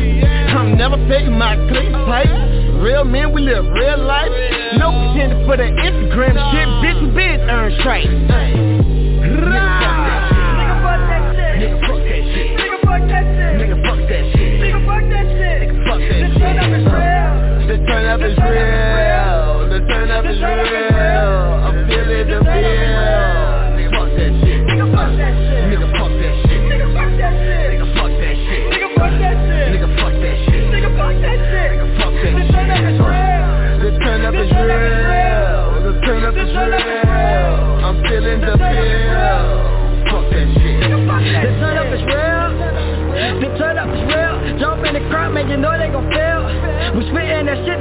[0.57, 2.29] I'm never faking my click pipe.
[2.81, 4.33] Real men, we live real life.
[4.79, 6.69] No pretending for the Instagram shit.
[6.81, 8.09] Bitch, bitch, earn straight.
[8.09, 9.61] Nigga,
[10.83, 11.61] fuck that shit.
[11.61, 12.49] Nigga, fuck that shit.
[12.57, 13.61] Nigga, fuck that shit.
[13.61, 14.51] Nigga, fuck that shit.
[14.61, 15.61] Nigga, fuck that shit.
[15.87, 17.51] Fuck that The turn up is real.
[17.69, 19.69] The turn up is real.
[19.69, 21.31] The turn up is real.
[21.69, 23.20] I'm feeling the feel.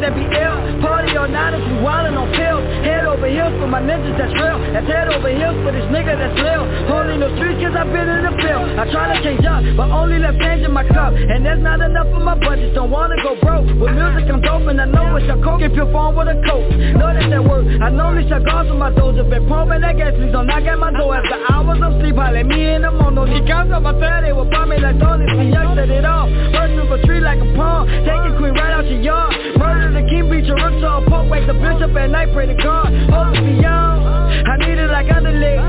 [0.01, 0.79] That be ill.
[0.81, 2.48] Party all night if we wildin' on pills.
[3.59, 4.55] For my ninjas that's real.
[4.71, 6.63] That's head over heels for this nigga that's real.
[6.87, 8.79] Holding no streets cause I've been in the field.
[8.79, 11.11] I try to change up, but only left change in my cup.
[11.11, 13.67] And there's not enough for my budget, don't wanna go broke.
[13.67, 15.59] With music I'm dope and I know it's a coke.
[15.59, 17.67] If you're phone with a coat, know that's that work.
[17.83, 19.27] I know these cigars with my doja.
[19.27, 21.19] Been pumping that gas, please don't knock at my door.
[21.19, 23.27] After hours of sleep, holla me in the morning.
[23.35, 25.27] She comes up my third, they will buy me like Tony.
[25.35, 26.31] See young set it off.
[26.55, 27.91] Burst through a tree like a palm.
[28.07, 29.35] Take a queen right out your yard.
[29.59, 31.27] Murder the king, beat your rooks on pork.
[31.29, 32.87] Wake the bitch up at night, pray to God.
[33.11, 34.47] Hold it beyond.
[34.47, 35.59] I need it like underleg.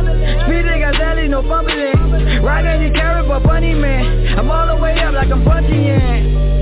[0.44, 2.42] Speeding Gazelle, no fumbling.
[2.42, 4.38] Riding the carrot, but bunny man.
[4.38, 5.98] I'm all the way up like I'm bungee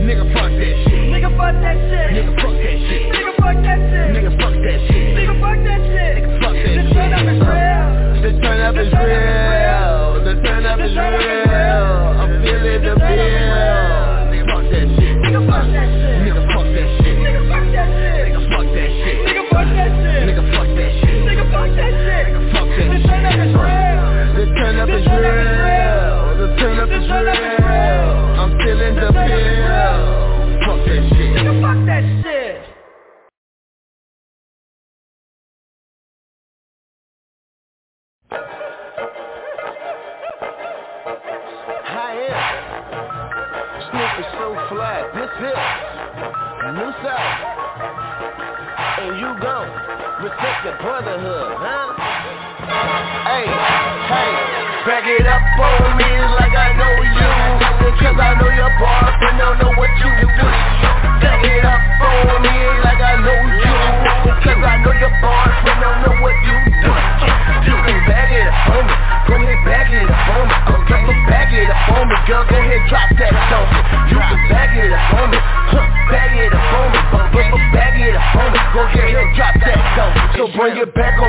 [0.08, 1.12] Nigga, fuck that shit.
[1.12, 2.08] Nigga, fuck that shit.
[2.16, 3.02] Nigga, fuck that shit.
[3.12, 4.06] Nigga, fuck that shit.
[4.08, 5.06] Nigga, fuck that shit.
[5.18, 6.16] Nigga, fuck that shit.
[6.40, 7.48] Fuck that The turn up is shit.
[7.48, 7.86] real.
[8.24, 10.24] The turn up is real.
[10.24, 11.84] The turn up is real.
[12.18, 13.78] I'm feeling the feel.
[14.32, 15.14] Nigga, fuck that shit.
[15.22, 16.16] Nigga, fuck that shit.
[16.24, 17.16] Nigga, fuck that shit.
[17.20, 18.16] Nigga, fuck that shit.
[18.26, 19.18] Nigga, fuck that shit.
[19.28, 20.37] Nigga, fuck that shit.
[24.88, 26.16] Up is real.
[26.38, 28.08] The turn up is real.
[28.40, 29.96] I'm feeling the feel.
[30.64, 31.30] Fuck that shit.
[31.36, 32.56] Nigga, fuck that shit.
[43.90, 45.02] Snoop is so flat.
[45.14, 45.58] This hip.
[46.74, 47.36] New South.
[49.00, 49.68] And you gon'
[50.22, 52.07] respect the brotherhood, huh?
[55.18, 56.06] It up on me
[56.38, 57.30] like I know you.
[57.98, 60.46] Cause I know your boyfriend don't know what you do.
[61.26, 62.54] It up on me
[62.86, 63.74] like I know you.
[64.46, 66.92] Cause I know your boyfriend don't know what you do.
[67.66, 68.94] You can back it up on me.
[69.26, 70.54] Go ahead, back it up on me.
[70.86, 72.16] Ahead, back it up on me.
[72.30, 73.74] Girl, go ahead, drop that dope.
[74.14, 75.38] You can back it up on me.
[75.42, 75.82] Huh,
[76.14, 77.02] back it up on me.
[77.74, 78.60] Back it up on me.
[78.70, 80.14] Go ahead, drop that dope.
[80.38, 81.27] So bring it back on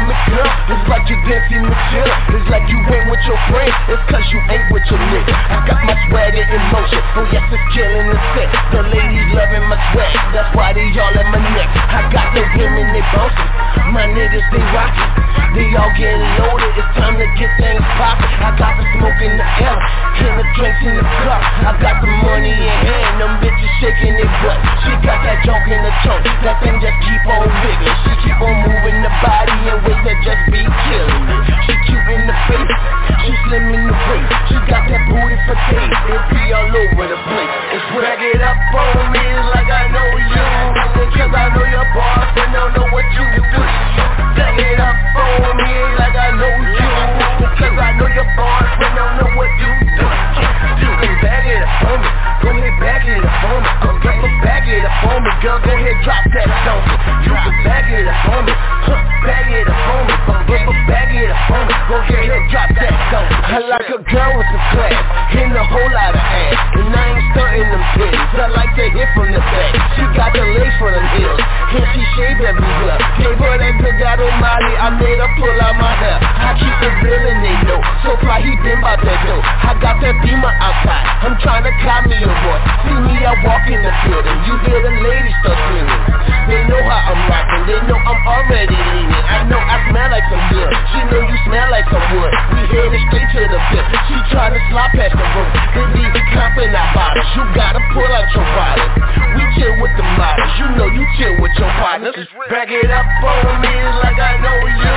[101.79, 102.27] partners.
[102.51, 103.73] Back it up on me
[104.03, 104.95] like I know you.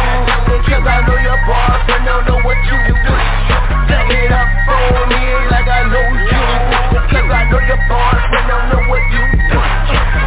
[0.66, 3.14] Cause I know your boss and don't know what you do.
[3.86, 6.42] Back it up on me like I know you.
[7.06, 9.58] Cause I know your boss and don't know what you do.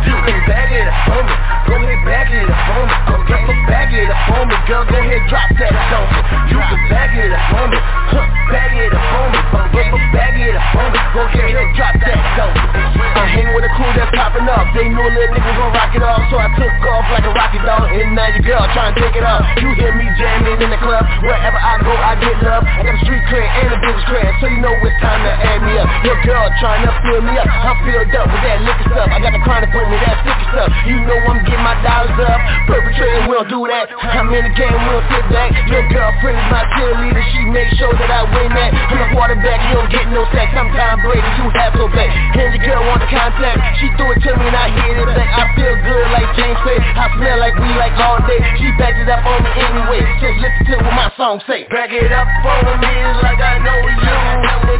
[0.07, 1.35] You can back it up on me.
[1.67, 2.95] Go ahead, back it up on me.
[3.03, 4.55] Go ahead, back it up on me.
[4.65, 6.19] Girl, go ahead, drop that on me.
[6.55, 7.79] You can back it up on me.
[8.15, 9.39] Huh, back it up on me.
[9.51, 10.99] Go ahead, back it up on me.
[11.11, 12.63] Go ahead, drop that on me.
[12.95, 14.14] I hang with a crew that's
[14.55, 14.71] up.
[14.71, 17.33] They knew a little nigga gon' rock it off, so I took off like a
[17.35, 17.91] rocket dog.
[17.91, 20.79] And now your girl trying to take it up You hear me jamming in the
[20.79, 21.03] club.
[21.23, 22.63] Wherever I go, I get love.
[22.63, 25.31] I got a street cred and a business cred, so you know it's time to
[25.31, 25.87] add me up.
[26.07, 27.47] Your girl trying to fill me up.
[27.51, 29.07] I'm filled up with that liquor stuff.
[29.11, 30.69] I got the chronic with me, that sticky stuff.
[30.87, 32.39] You know I'm getting my dollars up.
[32.71, 33.91] Perpetrating, we don't do that.
[33.91, 35.51] I'm in the game, we don't sit back.
[35.67, 37.23] Your girlfriend is my cheerleader.
[37.35, 38.71] She make sure that I win that.
[38.71, 40.47] I'm the quarterback, you don't get no sex.
[40.55, 42.09] I'm Tom Brady, you have so back.
[42.39, 43.59] And your girl want the contact.
[43.81, 44.69] She threw it to me and I
[45.17, 45.31] back.
[45.33, 46.77] I feel good like James say.
[46.77, 48.37] I smell like we like all day.
[48.61, 50.05] She backed it up on me anyway.
[50.21, 51.65] Just listen to what my song say.
[51.73, 52.93] Back it up on me
[53.25, 54.15] like I know you.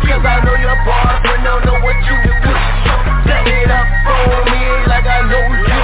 [0.05, 2.53] Cause I know your boss, but don't know what you do.
[3.25, 5.81] Back it up on me like I know you.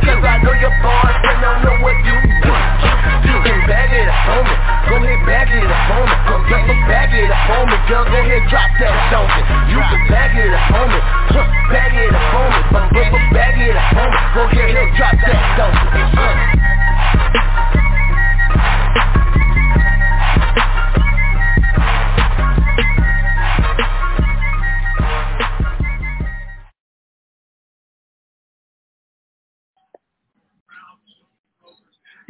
[0.00, 2.29] Cause I know your boss, but don't know what you do.
[4.28, 4.44] On.
[4.90, 6.16] Go ahead, back it up on me.
[6.28, 7.76] Go ahead, back it up on me.
[7.88, 9.42] Girl, go ahead, drop that on me.
[9.72, 11.00] You can back it up on me.
[11.30, 12.60] Huh, Back it up on me.
[12.74, 12.90] But
[13.32, 14.18] back it up on me.
[14.34, 16.02] Go ahead, drop that on me.
[16.18, 17.69] Uh.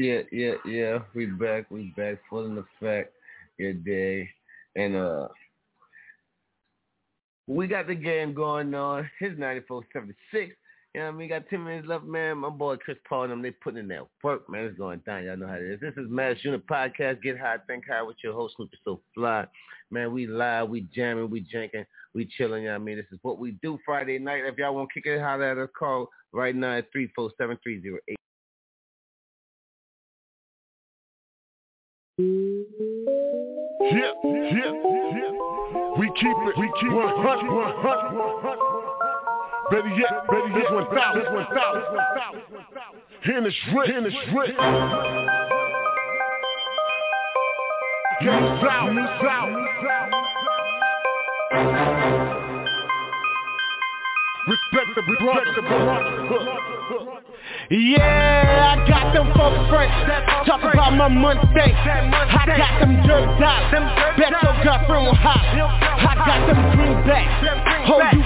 [0.01, 0.99] Yeah, yeah, yeah.
[1.15, 1.71] We back.
[1.71, 2.21] We back.
[2.31, 3.13] Full in effect.
[3.59, 4.31] Your day.
[4.75, 5.29] And uh
[7.47, 9.11] we got the game going on.
[9.19, 10.57] His 9476.
[10.95, 11.29] You know what I mean?
[11.29, 12.39] Got 10 minutes left, man.
[12.39, 14.65] My boy Chris Paul and them, they putting in that work, man.
[14.65, 15.25] It's going down.
[15.25, 15.81] Y'all know how it is.
[15.81, 17.23] This is Mass Unit Podcast.
[17.23, 19.47] Get high, think high with your host, Snoopy So Fly.
[19.91, 21.85] Man, we live, we jamming, we drinking,
[22.15, 22.63] we chilling.
[22.63, 22.97] You know what I mean?
[22.97, 24.45] This is what we do Friday night.
[24.47, 28.20] If y'all want to kick it, holler at us, call right now at 347-308.
[32.21, 35.33] Yeah, yeah, yeah.
[35.97, 38.71] We keep it, we keep 100, 100, 100.
[39.71, 41.83] Better yet, better yet, 1,000, 1,000.
[43.37, 44.57] In the strip, in the strip.
[48.21, 48.93] Get south,
[49.23, 49.55] south.
[54.47, 57.20] Respect the respect the brother.
[57.71, 59.93] Yeah, I got them folks French.
[60.47, 61.75] Talk about my thing.
[61.75, 64.19] I got them dirt dollars.
[64.19, 65.39] Bet your girlfriend will hop.
[65.39, 67.87] I got them greenbacks.
[67.87, 68.25] Hold you.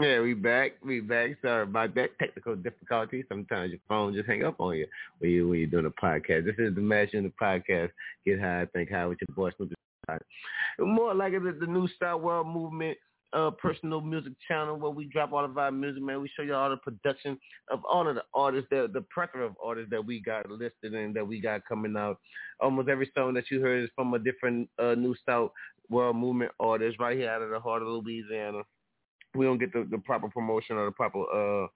[0.00, 0.72] Yeah, we back.
[0.84, 1.30] We back.
[1.42, 3.24] Sorry about that technical difficulty.
[3.28, 4.86] Sometimes your phone just hang up on you
[5.18, 6.44] when you when you're doing a podcast.
[6.44, 7.90] This is the Mass Unit podcast.
[8.24, 9.74] Get high, think high with your boy Snoopy.
[10.78, 12.96] More like the, the new style world movement
[13.32, 16.20] uh, personal music channel where we drop all of our music, man.
[16.20, 17.38] We show you all the production
[17.70, 21.14] of all of the artists, the the plethora of artists that we got listed and
[21.14, 22.18] that we got coming out.
[22.60, 25.52] Almost every song that you heard is from a different uh, new style
[25.90, 28.62] world movement artist right here out of the heart of Louisiana.
[29.34, 31.66] We don't get the, the proper promotion or the proper uh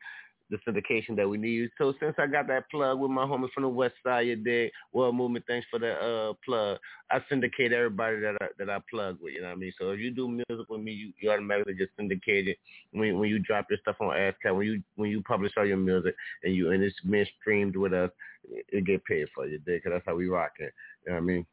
[0.51, 1.70] the syndication that we need.
[1.78, 4.70] So since I got that plug with my homies from the west side of the
[4.93, 6.78] World Movement, thanks for the uh plug.
[7.11, 9.72] I syndicate everybody that I that I plug with, you know what I mean?
[9.78, 12.59] So if you do music with me, you, you automatically just syndicate it
[12.93, 15.76] when when you drop your stuff on ASCAP, when you when you publish all your
[15.76, 16.14] music
[16.45, 18.11] and you and it's been streamed with us,
[18.51, 19.82] it, it get paid for you, dig?
[19.82, 20.72] Cause that's how we rock it.
[21.07, 21.47] You know what I mean?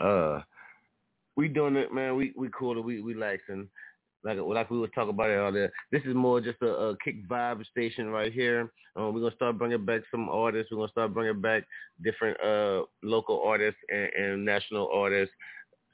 [0.00, 0.40] Uh
[1.34, 2.14] we doing it, man.
[2.16, 2.80] We we cool.
[2.82, 3.68] We we relaxing
[4.24, 5.72] like like we were talking about it earlier.
[5.90, 8.70] This is more just a, a kick vibe station right here.
[8.94, 10.70] Um, we're gonna start bringing back some artists.
[10.70, 11.64] We're gonna start bringing back
[12.02, 15.34] different uh local artists and, and national artists,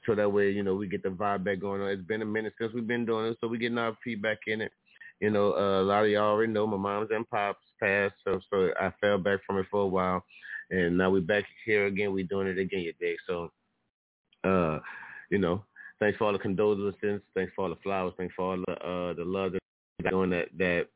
[0.05, 1.89] so that way you know we get the vibe back going on.
[1.89, 4.61] It's been a minute since we've been doing it, so we're getting our feedback in
[4.61, 4.71] it.
[5.19, 8.39] You know, uh, a lot of y'all already know my mom's and pops passed, so
[8.49, 10.23] so I fell back from it for a while,
[10.69, 12.13] and now we're back here again.
[12.13, 13.17] We're doing it again today.
[13.27, 13.51] So,
[14.43, 14.79] uh,
[15.29, 15.63] you know,
[15.99, 17.21] thanks for all the condolences.
[17.33, 18.13] Thanks for all the flowers.
[18.17, 20.87] Thanks for all the uh, the love that doing that that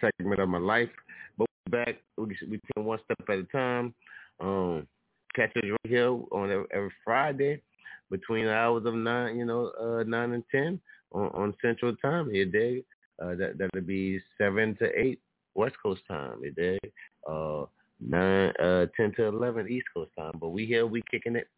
[0.00, 0.88] segment of my life.
[1.36, 1.96] But we're back.
[2.16, 3.94] We we take one step at a time.
[4.40, 4.86] Um,
[5.34, 7.62] catch us right here on every, every Friday
[8.10, 10.80] between the hours of nine, you know, uh, nine and ten
[11.12, 12.30] on, on Central Time.
[12.30, 12.84] You dig?
[13.22, 15.20] Uh, that that'll be seven to eight
[15.54, 16.40] West Coast time.
[16.42, 16.92] You dig?
[17.28, 17.66] Uh,
[18.00, 20.32] nine, uh, ten to eleven East Coast time.
[20.40, 21.48] But we here, we kicking it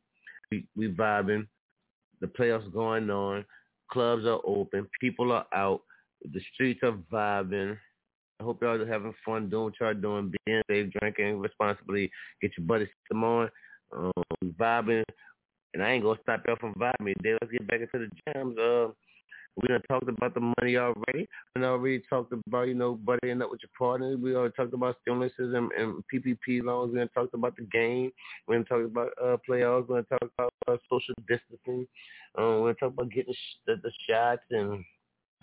[0.52, 1.46] we, we vibing.
[2.22, 3.44] The playoffs going on.
[3.90, 4.88] Clubs are open.
[5.00, 5.82] People are out.
[6.32, 7.76] The streets are vibing.
[8.40, 12.10] I hope y'all are having fun doing what y'all doing, being safe, drinking responsibly.
[12.40, 13.50] Get your buddy system on.
[13.94, 14.12] Um,
[14.58, 15.04] vibing.
[15.74, 17.14] And I ain't gonna stop y'all from vibing.
[17.22, 18.56] Then let's get back into the jams.
[18.56, 18.88] Uh,
[19.60, 21.28] we done talked about the money already.
[21.54, 24.16] We already talked about, you know, buddying up with your partner.
[24.16, 26.92] We already talked about stimulances and, and PPP loans.
[26.92, 28.10] We done talked about the game.
[28.48, 29.88] We done talked about uh, playoffs.
[29.88, 31.86] We done talked about uh, social distancing.
[32.38, 33.34] Um, we done talked about getting
[33.66, 34.84] the, the, shots and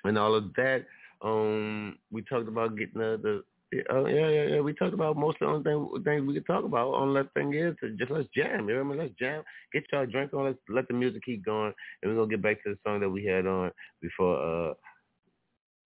[0.06, 0.86] and all of that.
[1.22, 3.44] Um, we talked about getting the, the
[3.92, 4.60] Oh yeah, yeah, yeah.
[4.62, 6.96] We talked about most of the only thing, things we could talk about.
[6.96, 8.68] Only thing is to just let's jam.
[8.68, 9.00] You know what I mean?
[9.00, 9.44] Let's jam.
[9.72, 10.46] Get y'all drink on.
[10.46, 13.10] Let's let the music keep going, and we're gonna get back to the song that
[13.10, 14.74] we had on before uh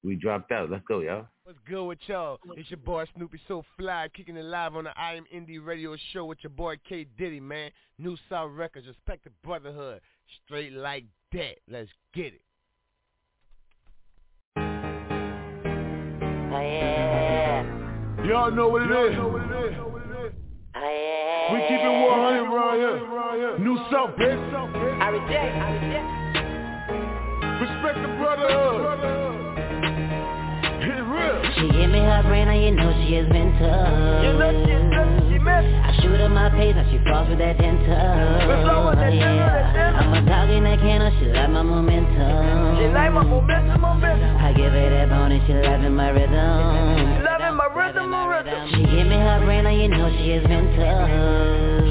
[0.04, 0.70] we dropped out.
[0.70, 1.28] Let's go, y'all.
[1.44, 2.40] What's good with y'all?
[2.56, 5.98] It's your boy Snoopy So Fly, kicking it live on the I Am Indie Radio
[6.14, 7.72] Show with your boy K Diddy, man.
[8.00, 10.00] New South Records, respect the brotherhood,
[10.46, 11.04] straight like
[11.34, 11.56] that.
[11.70, 12.42] Let's get it.
[16.56, 17.23] Oh yeah.
[18.26, 19.18] Y'all know what it is.
[21.52, 23.60] We keep it 100 around here.
[23.60, 24.40] New South, bitch.
[25.02, 25.56] I reject.
[25.60, 26.08] I reject.
[27.62, 28.82] Respect the brotherhood.
[30.84, 31.44] Hit it real.
[31.56, 34.24] She give me her brain and you know she has been tough.
[34.24, 34.72] You know she
[35.44, 35.64] mess.
[35.68, 39.76] I shoot her my pace and she falls with that go with that ten that
[39.76, 42.80] ten I'm a dog in that kennel, she like my momentum.
[42.80, 44.38] She like my momentum, momentum.
[44.40, 47.24] I give her that bone and she loving my rhythm.
[47.24, 48.56] Loving my rhythm, my rhythm.
[48.72, 51.12] She give me her brain and you know she been tough.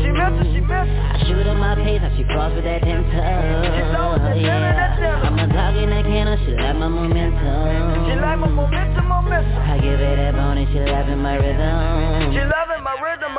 [0.01, 0.97] She mental, she mental.
[1.13, 4.37] I shoot her my pace and she falls with that ten She throw with that
[4.37, 5.15] ten that ten.
[5.29, 8.09] I'm a dog in that kennel, she like my momentum.
[8.09, 9.61] She like my momentum, momentum.
[9.63, 12.33] I give her that bone and she loving my rhythm.
[12.33, 12.43] She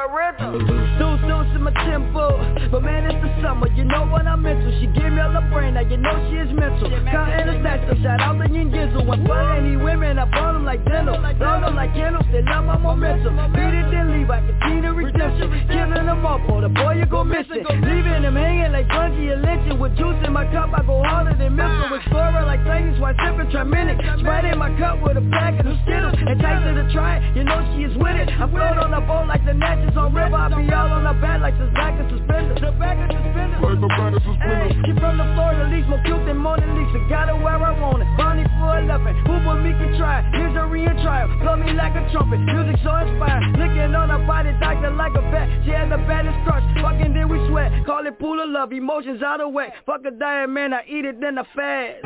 [0.08, 1.23] my rhythm, my
[1.66, 2.04] rhythm.
[2.14, 4.72] Deuce, deuce in my tempo But man, it's the summer, you know what I'm into.
[4.80, 6.90] She gave me all the brain, now you know she is mental.
[6.90, 9.06] Counting the stacks, so shout out to Yin Gizzle.
[9.06, 12.66] When fuck any women, I burn them like dental Blow them like candles, they love
[12.66, 13.36] my momentum.
[13.54, 15.50] Beat it, then leave, I can see the redemption.
[15.68, 17.64] Killing them up, oh the boy you go missing.
[17.68, 21.36] Leaving them hanging like bungee and lynching With juice in my cup, I go harder
[21.38, 22.00] than missile ah.
[22.00, 26.16] Explorer like Titans, while sipping Triaminic Sprite in my cup with a packet of Skittles.
[26.18, 28.30] And tight to the try, you know she is with it.
[28.30, 30.36] I float on the boat like the natchez on river.
[30.36, 33.62] I be all on the back like prices like a suspender The bag of suspenders
[33.62, 37.00] Like a bag of suspenders She from the Florida leaks More cute than Mona Lisa
[37.10, 38.10] Got her where I want it.
[38.18, 40.22] Bonnie for a loving Who but me can try?
[40.32, 41.28] Misery and trial.
[41.40, 42.40] Blow me like a trumpet.
[42.40, 43.44] Music so inspired.
[43.58, 45.50] Licking on her body Doctor like a vet.
[45.66, 46.64] She had the baddest crush.
[46.82, 47.72] Fucking then we sweat.
[47.86, 48.72] Call it pool of love.
[48.72, 49.74] Emotions out of whack.
[49.86, 50.74] Fuck a diet man.
[50.74, 52.04] I eat it then I fast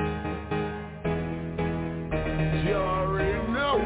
[2.65, 3.77] You already know.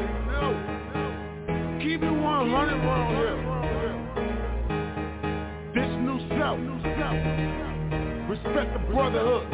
[1.82, 3.41] Keep it 100 100
[7.12, 9.46] Respect the brotherhood.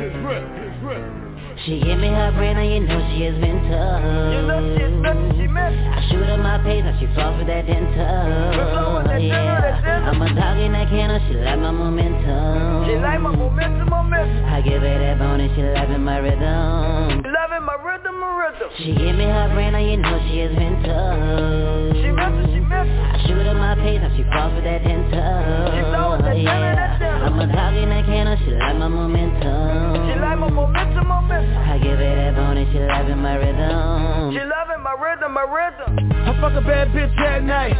[0.00, 0.46] It's real.
[0.64, 1.28] It's real.
[1.66, 4.00] She give me her brain and you know she has been tough.
[4.32, 5.92] You know she is mental, she mental.
[5.92, 10.08] I shoot her my pace and she falls with that with that Yeah.
[10.08, 12.86] I'm a dog in that kennel, she like my momentum.
[12.86, 14.44] She like my momentum, momentum.
[14.46, 17.26] I give her that bone and she loving my rhythm.
[17.26, 18.68] Loving my rhythm, my rhythm.
[18.78, 22.00] She give me her brain and you know she has been tough.
[22.00, 22.57] She mental.
[22.70, 26.36] I shoot her my pace and she falls with that ten She flow with that
[26.36, 27.22] ten, that ten.
[27.22, 30.08] I'm a dog in that kennel, she like my momentum.
[30.08, 31.56] She like my momentum, momentum.
[31.64, 34.32] I give her that bone and she loving my rhythm.
[34.32, 36.12] She loving my rhythm, my rhythm.
[36.28, 37.76] I fuck a bad bitch at night.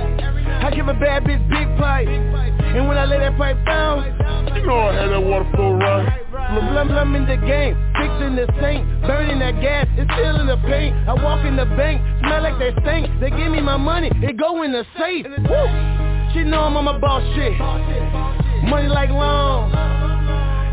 [0.64, 2.08] I give a bad bitch big pipe.
[2.08, 4.04] And when I lay that pipe down,
[4.56, 6.27] You know I had that water flow right.
[6.50, 7.74] Blum blum blum in the game.
[7.98, 10.94] Fixing the sink, burning that gas, it's still in the paint.
[11.08, 13.08] I walk in the bank, smell like that stink.
[13.20, 15.26] They give me my money, it go in the safe.
[15.26, 15.66] Woo!
[16.32, 17.58] She know I'm on my boss shit.
[18.68, 19.72] Money like long.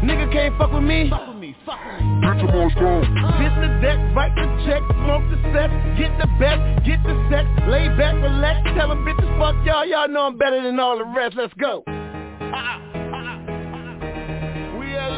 [0.05, 1.09] Nigga can't fuck with me.
[1.09, 3.01] Bitch, I'm on strong.
[3.41, 7.47] Hit the deck, write the check, smoke the set, get the best, get the sex,
[7.67, 11.05] lay back, relax, tell them bitches fuck y'all, y'all know I'm better than all the
[11.05, 11.83] rest, let's go.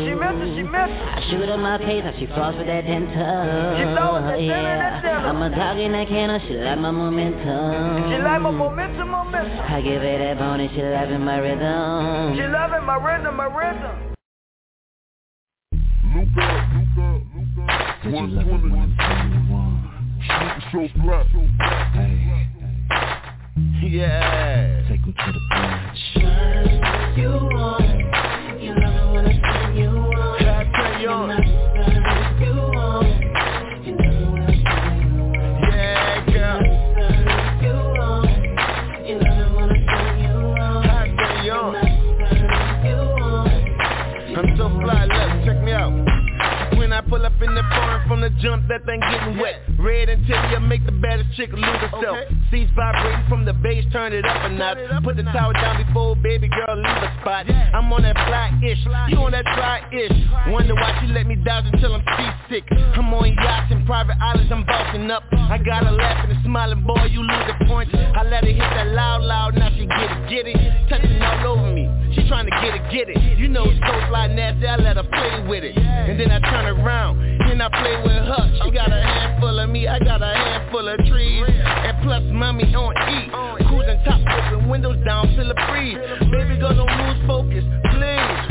[0.02, 0.98] She mental, she mental.
[0.98, 3.78] I shoot up my pace, and she floss with that dental.
[3.78, 4.78] She low, that yeah.
[4.78, 5.30] that dental.
[5.30, 8.10] I'm a dog in that kennel, she like my momentum.
[8.10, 9.58] She like my momentum, momentum.
[9.60, 12.34] I give her that bone, and she loving my rhythm.
[12.34, 14.10] She loving my rhythm, my rhythm.
[16.10, 17.64] Luca, Luca, Luca.
[18.02, 19.86] Did you love it when I'm telling you one?
[20.70, 21.26] Sleeping so flat.
[21.94, 22.50] Hey,
[23.82, 24.82] Yeah.
[24.88, 26.02] take me to the bridge.
[27.16, 30.38] You want, you love it when I turn you on.
[30.38, 31.28] Can you on?
[32.40, 33.06] You want,
[33.84, 35.62] you love it when I turn you on.
[35.72, 36.60] Yeah, girl.
[37.60, 38.28] You want,
[39.08, 40.82] you love it when I turn you on.
[41.16, 41.84] Can you on?
[44.36, 45.92] I'm so fly, look, check me out.
[46.78, 49.60] When I pull up in the foreign from the jump, that thing getting wet.
[49.80, 52.18] Red interior make the baddest chick lose herself.
[52.50, 54.76] Seats vibrating from the bass, turn it up a notch.
[55.02, 57.48] Put the tower down before baby girl leave a spot.
[57.48, 60.52] I'm on that fly-ish, you on that try-ish.
[60.52, 62.68] Wonder why she let me dodge until I'm seasick.
[62.70, 65.24] I'm on yachts and private islands, I'm bossing up.
[65.32, 67.88] I got her laughing and a smiling, boy, you lose the point.
[67.94, 70.88] I let her hit that loud, loud, now she get it, get it.
[70.90, 73.38] Touching all over me, she trying to get it, get it.
[73.38, 75.76] You know so fly nasty, I let her play with it.
[75.76, 78.60] And then I turn around, and I play with her.
[78.64, 81.44] She got a handful of me, I got a handful of trees.
[81.48, 83.30] And plus mommy on E,
[83.66, 85.98] cruising top open, windows down, feel a breeze.
[86.30, 88.49] Baby girl, don't lose focus, please.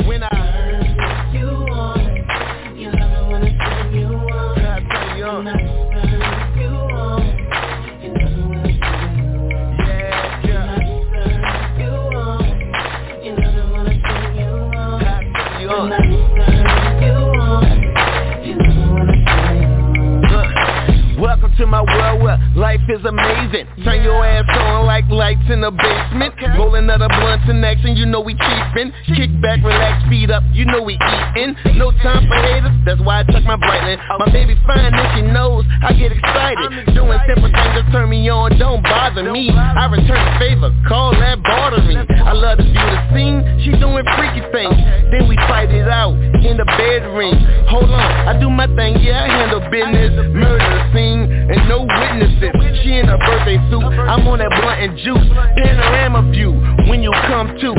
[21.60, 23.68] To my world where life is amazing.
[23.84, 26.32] Turn your ass on like lights in the basement.
[26.56, 28.92] Roll another blunt in action, you know we cheapin'.
[29.12, 31.76] Kick back, relax, feet up, you know we eatin'.
[31.76, 34.00] No time for haters, that's why I tuck my brightness.
[34.18, 36.96] My baby fine and she knows I get excited.
[36.96, 39.52] Doing simple things that turn me on, don't bother me.
[39.52, 42.08] I return the favor, call that bartering.
[42.24, 44.80] I love to view the scene, she doing freaky things.
[45.12, 47.36] Then we fight it out in the bedroom.
[47.68, 50.16] Hold on, I do my thing, yeah, I handle business.
[50.32, 52.54] Murder scene and no witnesses.
[52.82, 55.28] She in her birthday suit, I'm on that blunt and juice.
[55.58, 56.52] Panorama view
[56.88, 57.70] when you come to.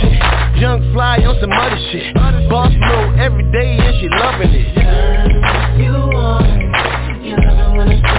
[0.00, 2.14] Shit, young fly on some other shit.
[2.48, 4.68] Boss mode every day and she loving it.
[5.78, 6.48] You want,
[7.22, 8.17] you love it when I turn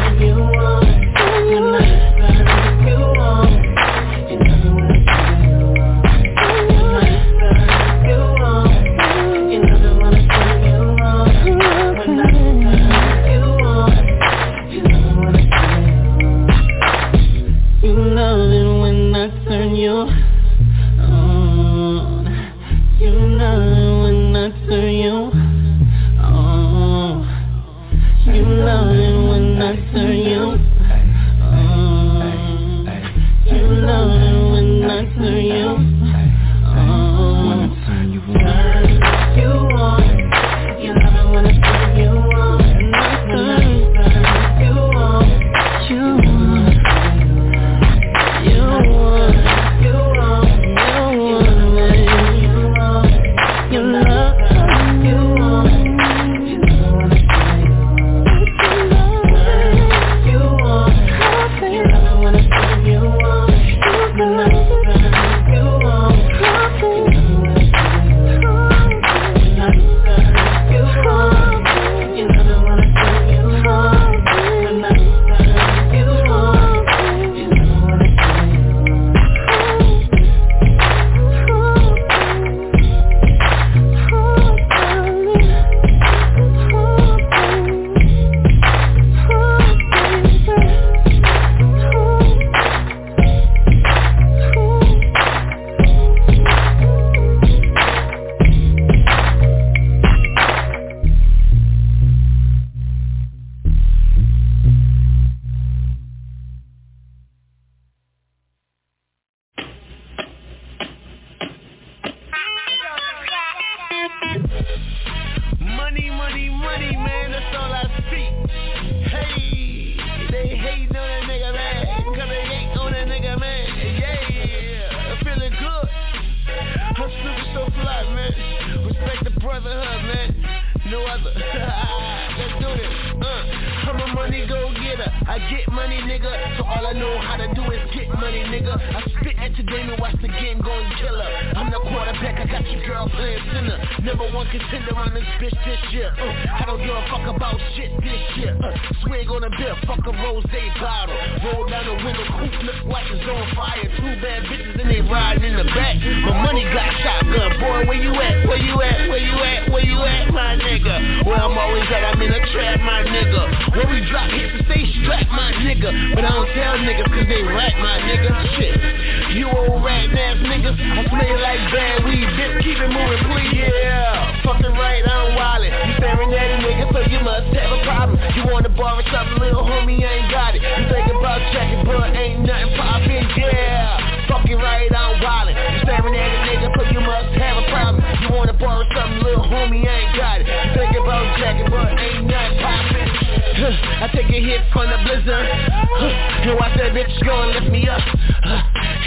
[193.76, 195.46] I take a hit from the blizzard.
[195.46, 198.02] And watch that bitch go and lift me up.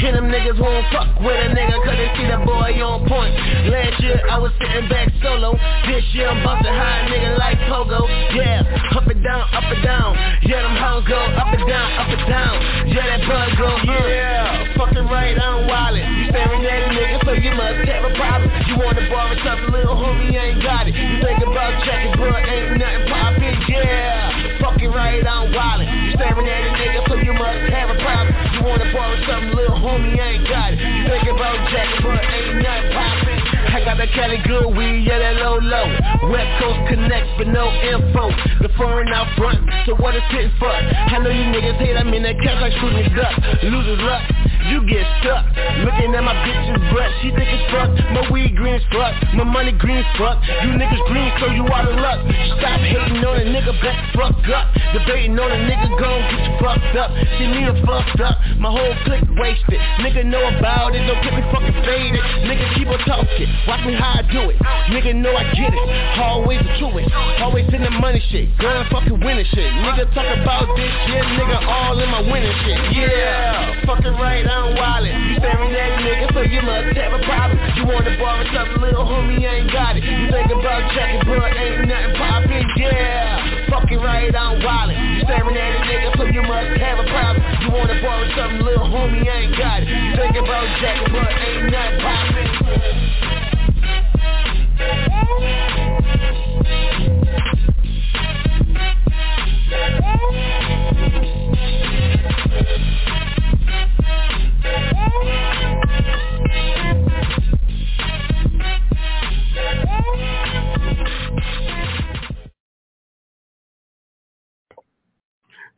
[0.03, 3.35] And them niggas won't fuck with a nigga Cause they see the boy on point.
[3.67, 5.59] Last year I was sitting back solo.
[5.87, 8.07] This year I'm bustin' high nigga like Pogo.
[8.35, 8.63] Yeah,
[8.95, 10.15] up and down, up and down.
[10.47, 12.55] Yeah, them hoes go up and down, up and down.
[12.87, 14.07] Yeah, that bug go, uh.
[14.07, 18.51] yeah Fucking right, I'm wildin' staring at a nigga so you must have a problem.
[18.71, 20.95] You wanna borrow something, little homie, ain't got it.
[20.95, 25.91] You think about checking, but ain't nothing poppin', yeah Fucking right, I'm wildin'.
[25.91, 28.31] You staring at a nigga, so you must have a problem.
[28.55, 30.79] You wanna borrow something, little homie, I ain't got it.
[30.79, 33.43] You think about jacking, but ain't nothing poppin'.
[33.75, 35.87] I got the Cali good weed, yeah, that low low.
[36.31, 38.31] West Coast connect, but no info.
[38.63, 40.71] The foreign out front, so what is it for?
[40.71, 43.35] I know you niggas hate, I'm in that cash like shooting duck.
[43.67, 44.23] Losers luck,
[44.71, 45.45] you get stuck.
[45.83, 47.91] Looking at my bitch's butt, she think it's fuck.
[48.13, 50.39] My weed green as fuck, my money green as fuck.
[50.63, 52.21] You niggas green, so you out of luck.
[52.59, 54.67] Stop hating on a nigga, back the fuck up.
[54.93, 57.11] Debating on a nigga, gon' get you fucked up.
[57.41, 59.81] See me a fucked up, my whole clique wasted.
[60.05, 62.23] Nigga know about it, don't get me fucking faded.
[62.45, 64.59] Nigga keep on talking, watch me how I do it.
[64.93, 65.85] Nigga know I get it,
[66.21, 67.11] always the truest.
[67.41, 69.73] Always in the money shit, going fucking winning shit.
[69.83, 72.79] Nigga talk about this shit, nigga all in my winning shit.
[72.93, 75.17] Yeah, fucking right, I'm wildin'.
[75.33, 77.57] You staring at a nigga, so you must have a problem.
[77.77, 80.05] You wanna borrow something, little homie, ain't got it.
[80.05, 83.73] You think about checking, but ain't nothing poppin', yeah.
[83.73, 85.25] Fucking right, I'm wildin'.
[85.25, 87.41] Staring at a nigga, so you must have a problem.
[87.65, 89.89] You wanna borrow something, little homie, ain't got it.
[89.89, 93.23] You think about jacking, but ain't nothing poppin'.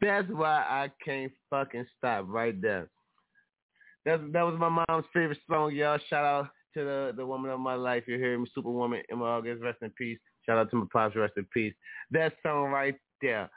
[0.05, 2.91] That's why I can't fucking stop right there.
[4.05, 5.99] That's that was my mom's favorite song, y'all.
[6.11, 8.05] Shout out to the the woman of my life.
[8.07, 10.19] You hear me, Superwoman, Emma August, rest in peace.
[10.45, 11.73] Shout out to my pops, rest in peace.
[12.11, 13.49] That song right there,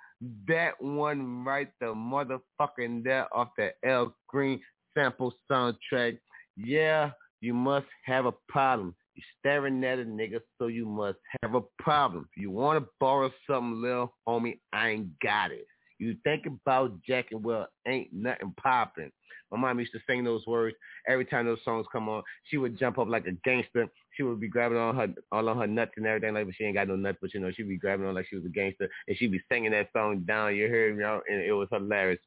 [0.47, 4.61] that one right the motherfucking there off the L Green
[4.97, 6.17] sample soundtrack.
[6.55, 8.95] Yeah, you must have a problem.
[9.15, 12.29] You staring at a nigga, so you must have a problem.
[12.33, 15.67] If you want to borrow something, little homie, I ain't got it.
[15.99, 19.11] You think about jacking, well, ain't nothing popping.
[19.51, 20.75] My mom used to sing those words
[21.07, 22.21] every time those songs come on.
[22.45, 23.87] She would jump up like a gangster.
[24.15, 26.65] She would be grabbing on her all on her nuts and everything like, but she
[26.65, 27.19] ain't got no nuts.
[27.21, 29.41] But you know, she'd be grabbing on like she was a gangster, and she'd be
[29.49, 30.55] singing that song down.
[30.55, 32.19] You heard me, y'all, and it was hilarious.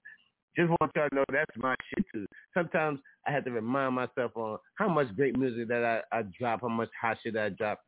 [0.56, 2.26] Just want y'all to know that's my shit too.
[2.54, 6.62] Sometimes I have to remind myself on how much great music that I, I drop,
[6.62, 7.80] how much hot shit I drop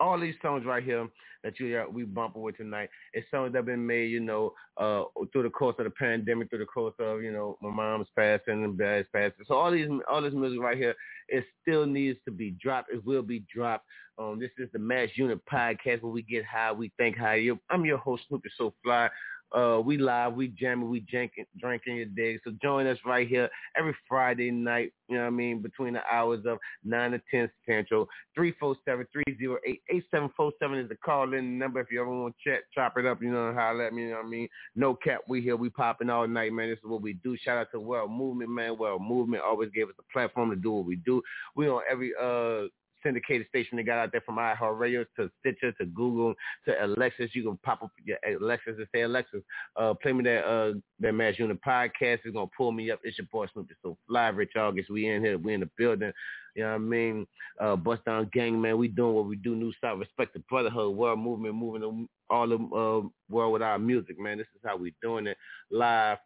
[0.00, 1.08] all these songs right here
[1.44, 5.04] that you we bumping with tonight is songs that have been made, you know, uh,
[5.32, 8.64] through the course of the pandemic, through the course of, you know, my mom's passing
[8.64, 9.44] and dad's passing.
[9.46, 10.94] So all these all this music right here,
[11.28, 12.92] it still needs to be dropped.
[12.92, 13.84] It will be dropped.
[14.18, 17.48] Um, this is the Mass Unit Podcast where we get high, we think high.
[17.70, 19.08] I'm your host, Snoopy So Fly.
[19.56, 22.38] Uh, we live, we jamming, we drinking, drinking your day.
[22.44, 26.02] So join us right here every Friday night, you know what I mean, between the
[26.10, 28.06] hours of 9 to 10 Central.
[28.38, 33.30] 347-308-8747 is the call-in number if you ever want to chat, chop it up, you
[33.30, 34.48] know, holler at me, you know what I mean.
[34.76, 36.68] No cap, we here, we popping all night, man.
[36.68, 37.36] This is what we do.
[37.36, 38.76] Shout out to World Movement, man.
[38.76, 41.22] World Movement always gave us a platform to do what we do.
[41.56, 42.68] We on every uh
[43.02, 46.34] syndicated station they got out there from iHeartRadio to Stitcher to Google
[46.66, 47.30] to Alexis.
[47.34, 49.42] You can pop up your Alexis and say, Alexis,
[49.76, 52.20] uh, play me that uh, that Mass Unit podcast.
[52.24, 53.00] It's gonna pull me up.
[53.04, 54.90] It's your boy Snoopy So Fly, Rich August.
[54.90, 55.38] We in here.
[55.38, 56.12] We in the building.
[56.54, 57.26] You know what I mean?
[57.60, 58.78] Uh, Bust Down Gang, man.
[58.78, 59.54] We doing what we do.
[59.54, 63.78] New South, respect the brotherhood, world movement, moving the, all the uh, world with our
[63.78, 64.38] music, man.
[64.38, 65.36] This is how we doing it
[65.70, 66.18] live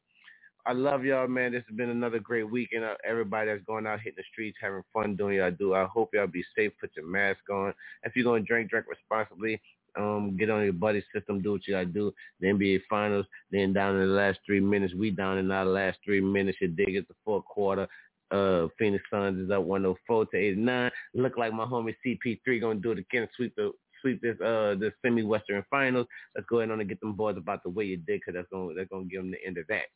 [0.65, 1.53] I love y'all, man.
[1.53, 4.57] This has been another great week, and uh, everybody that's going out hitting the streets,
[4.61, 5.75] having fun doing y'all do.
[5.75, 6.71] I hope y'all be safe.
[6.81, 7.75] Put your mask on.
[8.05, 9.61] If you're gonna drink, drink responsibly.
[9.99, 11.43] Um, get on your buddy system.
[11.43, 12.15] Do what you gotta do.
[12.41, 13.27] The NBA Finals.
[13.51, 16.59] Then down in the last three minutes, we down in our last three minutes.
[16.61, 17.09] You dig it?
[17.09, 17.89] The fourth quarter.
[18.31, 20.91] Uh, Phoenix Suns is up 104 to 89.
[21.15, 23.29] Look like my homie CP3 gonna do it again.
[23.37, 26.07] Sweep the sweep this uh the semi Western Finals.
[26.37, 28.49] Let's go ahead on and get them boys about the way you did, cause that's
[28.53, 29.87] gonna that's gonna give them the end of that.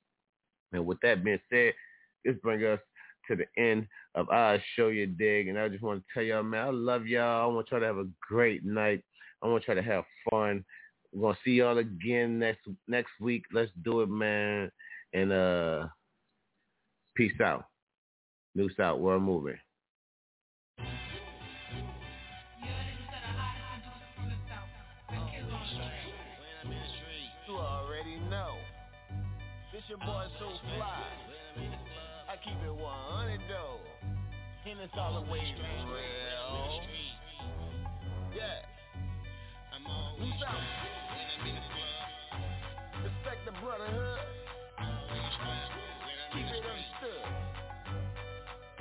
[0.73, 1.73] And with that being said,
[2.25, 2.81] this brings us
[3.29, 5.49] to the end of our show you dig.
[5.49, 7.51] And I just want to tell y'all, man, I love y'all.
[7.51, 9.03] I want y'all to have a great night.
[9.43, 10.65] I want y'all to have fun.
[11.13, 13.45] We're gonna see y'all again next next week.
[13.53, 14.71] Let's do it, man.
[15.13, 15.87] And uh
[17.17, 17.65] peace out.
[18.55, 19.59] New South World Moving.
[29.89, 31.05] Your boy so fly.
[32.29, 33.79] I keep it 100 though.
[34.69, 36.81] And it's always real.
[38.35, 38.67] Yeah.
[39.75, 40.33] I'm always
[43.05, 44.19] Respect the brotherhood.
[46.33, 47.27] Keep it understood.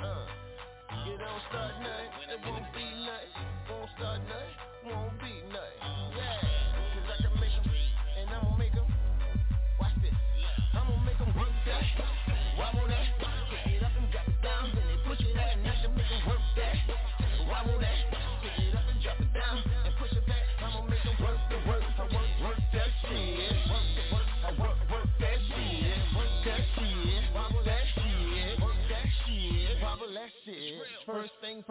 [0.01, 0.25] Uh.
[1.05, 2.09] It don't start nothing.
[2.33, 3.45] It won't be nothing.
[3.69, 4.91] Won't start nothing.
[4.91, 6.17] Won't be nothing.
[6.17, 6.44] Yeah.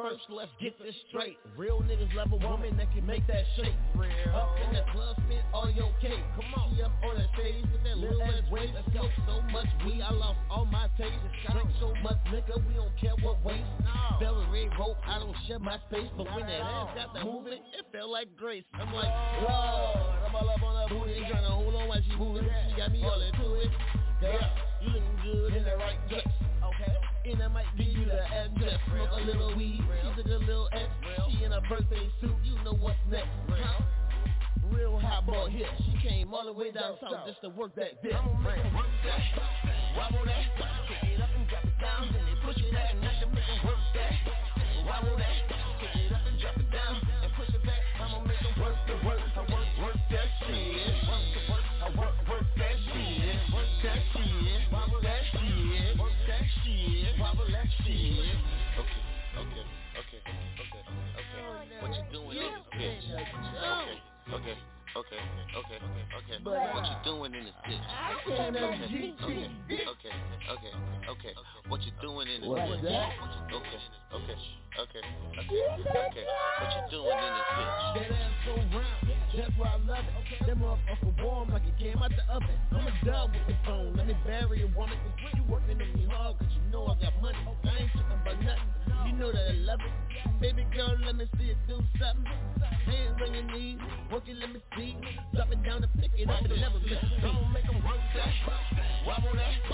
[0.04, 1.38] First let's get this straight.
[1.56, 3.72] Real niggas love a woman that can make that shake.
[4.36, 6.20] Up in the club, spit all your cake.
[6.36, 8.76] Come on, up on that stage with that little ass waist.
[8.92, 11.16] Smoke so much weed, I lost all my taste.
[11.50, 13.64] Drink so much liquor, we don't care what waste.
[14.20, 16.12] Fell a red rope, I don't share my space.
[16.18, 18.64] But when that ass got the movement, it felt like grace.
[18.74, 19.08] I'm like,
[19.40, 19.96] Lord,
[20.28, 22.44] I'm all up on that booty, trying to hold on while she moving.
[22.68, 23.70] She got me all into it.
[24.20, 24.52] Girl,
[24.82, 26.28] you looking good in the right dress.
[26.60, 26.92] Okay.
[27.24, 28.78] And I might give you the address.
[28.92, 30.84] Smoke a little weed, she took a little X.
[31.30, 33.28] She in a birthday suit, you know what's next.
[33.48, 33.82] Huh?
[34.70, 38.02] Real hot boy here She came all the way down south just to work that
[38.02, 38.12] dick.
[38.12, 39.20] I'ma make her work that.
[39.96, 40.44] Wobble that.
[40.88, 42.12] Kick it up and drop it down.
[42.12, 42.92] Then they push it back.
[42.92, 44.12] And I can make her work that.
[44.84, 45.36] Wobble that.
[45.80, 47.00] Kick it up and drop it down.
[47.24, 47.63] And push it
[62.78, 63.04] this
[64.28, 64.73] bitch?
[64.94, 65.24] Okay, okay
[65.58, 65.78] Okay,
[66.14, 66.70] okay, okay, okay.
[66.70, 67.82] What you doing in this bitch?
[68.30, 68.94] Okay, okay,
[69.34, 70.14] okay,
[70.46, 70.72] okay,
[71.10, 71.34] okay.
[71.66, 72.70] What you doing in this bitch?
[72.70, 72.94] Okay,
[73.50, 73.80] okay,
[74.14, 75.02] okay,
[75.34, 75.58] okay,
[75.98, 76.26] okay.
[76.60, 77.74] What you doing in this bitch?
[77.94, 79.02] That ass so round,
[79.34, 80.46] that's why I love it.
[80.46, 82.54] That motherfucker warm like it came out the oven.
[82.70, 84.98] I'm a dub with the phone, let me bury a woman.
[85.34, 87.38] You working on me hard, cause you know I got money.
[87.64, 88.70] I ain't tripping about nothing.
[89.10, 90.40] You know that I love it.
[90.40, 92.30] Baby girl, let me see it do something.
[92.86, 93.78] Hands on your knees,
[94.12, 94.83] work it, let me see.
[95.34, 98.32] Drop it down and pick it up and never miss Don't make them work that.
[99.06, 99.73] Wobble that.